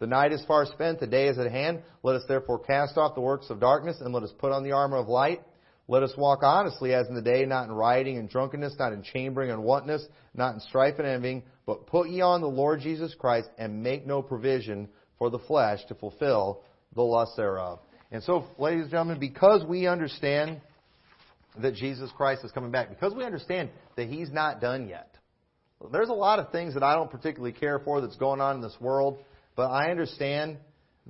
The 0.00 0.06
night 0.06 0.32
is 0.32 0.44
far 0.44 0.64
spent, 0.66 1.00
the 1.00 1.06
day 1.06 1.28
is 1.28 1.38
at 1.38 1.50
hand. 1.50 1.82
Let 2.02 2.16
us 2.16 2.24
therefore 2.26 2.60
cast 2.60 2.96
off 2.96 3.14
the 3.14 3.20
works 3.20 3.50
of 3.50 3.60
darkness 3.60 4.00
and 4.00 4.12
let 4.12 4.22
us 4.22 4.32
put 4.32 4.52
on 4.52 4.62
the 4.62 4.72
armor 4.72 4.96
of 4.96 5.08
light. 5.08 5.42
Let 5.90 6.02
us 6.02 6.12
walk 6.18 6.40
honestly 6.42 6.92
as 6.92 7.08
in 7.08 7.14
the 7.14 7.22
day, 7.22 7.46
not 7.46 7.64
in 7.64 7.72
rioting 7.72 8.18
and 8.18 8.28
drunkenness, 8.28 8.76
not 8.78 8.92
in 8.92 9.02
chambering 9.02 9.50
and 9.50 9.64
wantonness, 9.64 10.06
not 10.34 10.54
in 10.54 10.60
strife 10.60 10.98
and 10.98 11.08
envying, 11.08 11.42
but 11.64 11.86
put 11.86 12.10
ye 12.10 12.20
on 12.20 12.42
the 12.42 12.46
Lord 12.46 12.80
Jesus 12.80 13.14
Christ 13.18 13.48
and 13.56 13.82
make 13.82 14.06
no 14.06 14.20
provision 14.20 14.88
for 15.18 15.30
the 15.30 15.38
flesh 15.38 15.80
to 15.88 15.94
fulfill 15.94 16.60
the 16.94 17.02
lust 17.02 17.32
thereof. 17.36 17.80
And 18.12 18.22
so, 18.22 18.44
ladies 18.58 18.82
and 18.82 18.90
gentlemen, 18.90 19.18
because 19.18 19.64
we 19.66 19.86
understand 19.86 20.60
that 21.58 21.74
Jesus 21.74 22.10
Christ 22.16 22.44
is 22.44 22.52
coming 22.52 22.70
back, 22.70 22.90
because 22.90 23.14
we 23.14 23.24
understand 23.24 23.70
that 23.96 24.08
He's 24.08 24.30
not 24.30 24.60
done 24.60 24.88
yet, 24.88 25.14
there's 25.92 26.08
a 26.08 26.14
lot 26.14 26.38
of 26.38 26.50
things 26.50 26.74
that 26.74 26.82
I 26.82 26.94
don't 26.94 27.10
particularly 27.10 27.52
care 27.52 27.78
for 27.78 28.00
that's 28.00 28.16
going 28.16 28.40
on 28.40 28.56
in 28.56 28.62
this 28.62 28.76
world. 28.80 29.18
But 29.56 29.70
I 29.70 29.90
understand 29.90 30.58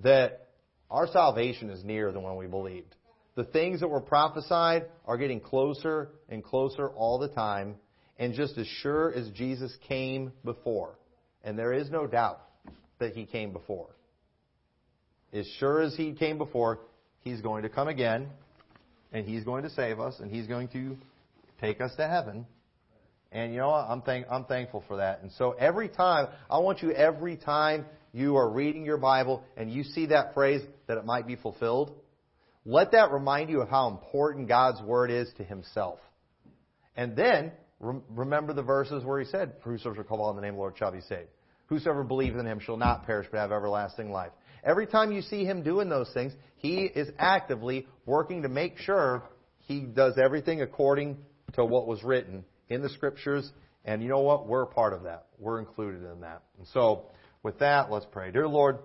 that 0.03 0.49
our 0.91 1.07
salvation 1.07 1.71
is 1.71 1.85
nearer 1.85 2.13
than 2.13 2.23
when 2.23 2.37
we 2.37 2.47
believed. 2.47 2.95
The 3.39 3.45
things 3.45 3.79
that 3.79 3.89
were 3.89 4.01
prophesied 4.01 4.87
are 5.07 5.17
getting 5.17 5.39
closer 5.39 6.09
and 6.29 6.43
closer 6.43 6.89
all 6.89 7.21
the 7.21 7.29
time, 7.29 7.77
and 8.19 8.35
just 8.35 8.59
as 8.59 8.67
sure 8.67 9.15
as 9.15 9.31
Jesus 9.31 9.73
came 9.87 10.33
before, 10.45 10.99
and 11.45 11.57
there 11.57 11.73
is 11.73 11.89
no 11.89 12.09
doubt 12.09 12.41
that 12.99 13.13
he 13.15 13.27
came 13.27 13.53
before. 13.53 13.91
As 15.33 15.47
sure 15.61 15.83
as 15.83 15.95
he 15.95 16.15
came 16.15 16.37
before, 16.37 16.81
he's 17.21 17.41
going 17.41 17.63
to 17.63 17.69
come 17.69 17.87
again, 17.87 18.27
and 19.13 19.25
he's 19.25 19.45
going 19.45 19.63
to 19.63 19.71
save 19.71 20.01
us, 20.01 20.19
and 20.19 20.33
he's 20.33 20.49
going 20.49 20.67
to 20.71 20.97
take 21.61 21.81
us 21.81 21.95
to 21.95 22.09
heaven. 22.09 22.45
And 23.31 23.53
you 23.53 23.61
know 23.61 23.69
what? 23.69 23.87
I'm, 23.89 24.03
thank, 24.03 24.27
I'm 24.29 24.47
thankful 24.47 24.83
for 24.89 24.97
that. 24.97 25.23
And 25.23 25.31
so 25.39 25.53
every 25.53 25.89
time, 25.89 26.27
I 26.51 26.59
want 26.59 26.83
you 26.83 26.91
every 26.91 27.37
time 27.37 27.87
you 28.13 28.37
are 28.37 28.51
reading 28.51 28.85
your 28.85 28.99
Bible 28.99 29.45
and 29.57 29.73
you 29.73 29.85
see 29.85 30.07
that 30.07 30.35
phrase 30.35 30.63
that 30.89 30.99
it 30.99 31.05
might 31.05 31.29
be 31.29 31.37
fulfilled, 31.37 31.93
let 32.69 32.93
that 32.93 33.13
remind 33.13 33.49
you 33.49 33.63
of 33.63 33.71
how 33.71 33.89
important 33.89 34.47
God's 34.47 34.83
Word 34.83 35.11
is 35.11 35.31
to 35.39 35.43
Himself. 35.43 35.99
And 36.97 37.17
then, 37.17 37.51
remember 37.81 38.53
the 38.53 38.63
verses 38.63 39.03
where 39.05 39.19
He 39.19 39.25
said, 39.25 39.55
Whosoever 39.63 39.97
shall 39.97 40.05
call 40.05 40.21
on 40.25 40.37
the 40.37 40.43
name 40.43 40.51
of 40.51 40.57
the 40.57 40.61
Lord 40.61 40.77
shall 40.77 40.93
be 40.93 41.01
saved. 41.01 41.31
Whosoever 41.69 42.05
believes 42.05 42.37
in 42.37 42.47
Him 42.47 42.61
shall 42.61 42.77
not 42.77 43.07
perish 43.07 43.27
but 43.31 43.39
have 43.39 43.53
everlasting 43.53 44.13
life. 44.13 44.33
Every 44.63 44.87
time 44.87 45.13
you 45.13 45.23
see 45.23 45.47
Him 45.47 45.63
doing 45.63 45.89
those 45.89 46.11
things, 46.13 46.35
He 46.57 46.81
is 46.83 47.09
actively 47.19 47.87
working 48.05 48.43
to 48.43 48.51
make 48.51 48.77
sure 48.77 49.23
He 49.61 49.81
does 49.81 50.19
everything 50.23 50.61
according 50.61 51.17
to 51.55 51.65
what 51.65 51.87
was 51.87 52.05
written 52.05 52.45
in 52.69 52.83
the 52.83 52.91
Scriptures. 52.91 53.51
And 53.87 54.03
you 54.03 54.11
know 54.11 54.21
what? 54.21 54.47
We're 54.47 54.65
a 54.65 54.67
part 54.67 54.93
of 54.93 55.05
that. 55.05 55.29
We're 55.39 55.59
included 55.59 56.05
in 56.05 56.21
that. 56.21 56.43
And 56.59 56.67
so, 56.75 57.07
with 57.43 57.61
that, 57.61 57.91
let's 57.91 58.07
pray. 58.13 58.31
Dear 58.31 58.47
Lord, 58.47 58.81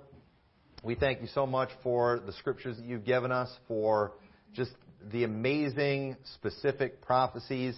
we 0.84 0.96
thank 0.96 1.22
you 1.22 1.28
so 1.34 1.48
much 1.48 1.70
for 1.82 2.20
the 2.26 2.34
scriptures 2.34 2.76
that 2.76 2.86
you've 2.86 3.06
given 3.06 3.32
us, 3.32 3.50
for 3.70 4.12
just 4.54 4.72
the 5.12 5.24
amazing, 5.24 6.18
specific 6.36 7.02
prophecies 7.02 7.74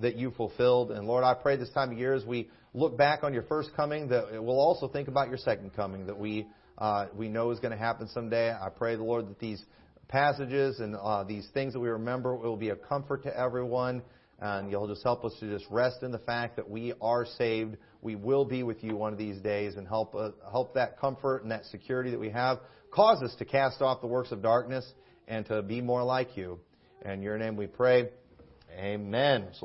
that 0.00 0.16
you 0.16 0.30
fulfilled. 0.30 0.90
And 0.90 1.06
Lord, 1.06 1.22
I 1.22 1.34
pray 1.34 1.56
this 1.56 1.70
time 1.70 1.92
of 1.92 1.98
year 1.98 2.14
as 2.14 2.24
we 2.24 2.48
look 2.72 2.96
back 2.96 3.24
on 3.24 3.34
your 3.34 3.42
first 3.42 3.70
coming, 3.76 4.08
that 4.08 4.42
we'll 4.42 4.58
also 4.58 4.88
think 4.88 5.08
about 5.08 5.28
your 5.28 5.36
second 5.36 5.74
coming, 5.74 6.06
that 6.06 6.18
we 6.18 6.46
uh, 6.78 7.06
we 7.14 7.28
know 7.28 7.50
is 7.50 7.60
going 7.60 7.72
to 7.72 7.78
happen 7.78 8.08
someday. 8.08 8.50
I 8.50 8.68
pray, 8.70 8.96
the 8.96 9.04
Lord, 9.04 9.28
that 9.28 9.38
these 9.38 9.62
passages 10.08 10.80
and 10.80 10.96
uh, 10.96 11.24
these 11.24 11.48
things 11.52 11.74
that 11.74 11.80
we 11.80 11.88
remember 11.88 12.34
will 12.36 12.56
be 12.56 12.70
a 12.70 12.76
comfort 12.76 13.22
to 13.24 13.38
everyone. 13.38 14.02
And 14.38 14.70
you'll 14.70 14.88
just 14.88 15.02
help 15.02 15.24
us 15.24 15.34
to 15.40 15.50
just 15.50 15.70
rest 15.70 16.02
in 16.02 16.10
the 16.10 16.18
fact 16.18 16.56
that 16.56 16.68
we 16.68 16.92
are 17.00 17.24
saved. 17.24 17.76
We 18.02 18.14
will 18.14 18.44
be 18.44 18.62
with 18.62 18.84
you 18.84 18.96
one 18.96 19.12
of 19.12 19.18
these 19.18 19.38
days 19.38 19.76
and 19.76 19.86
help, 19.86 20.14
uh, 20.14 20.30
help 20.50 20.74
that 20.74 20.98
comfort 20.98 21.42
and 21.42 21.50
that 21.50 21.64
security 21.66 22.10
that 22.10 22.20
we 22.20 22.30
have 22.30 22.60
cause 22.90 23.22
us 23.22 23.34
to 23.36 23.44
cast 23.44 23.82
off 23.82 24.00
the 24.00 24.06
works 24.06 24.32
of 24.32 24.42
darkness 24.42 24.86
and 25.28 25.44
to 25.46 25.62
be 25.62 25.80
more 25.80 26.02
like 26.02 26.36
you. 26.36 26.58
In 27.04 27.22
your 27.22 27.38
name 27.38 27.56
we 27.56 27.66
pray. 27.66 28.08
Amen. 28.76 29.48
So 29.60 29.64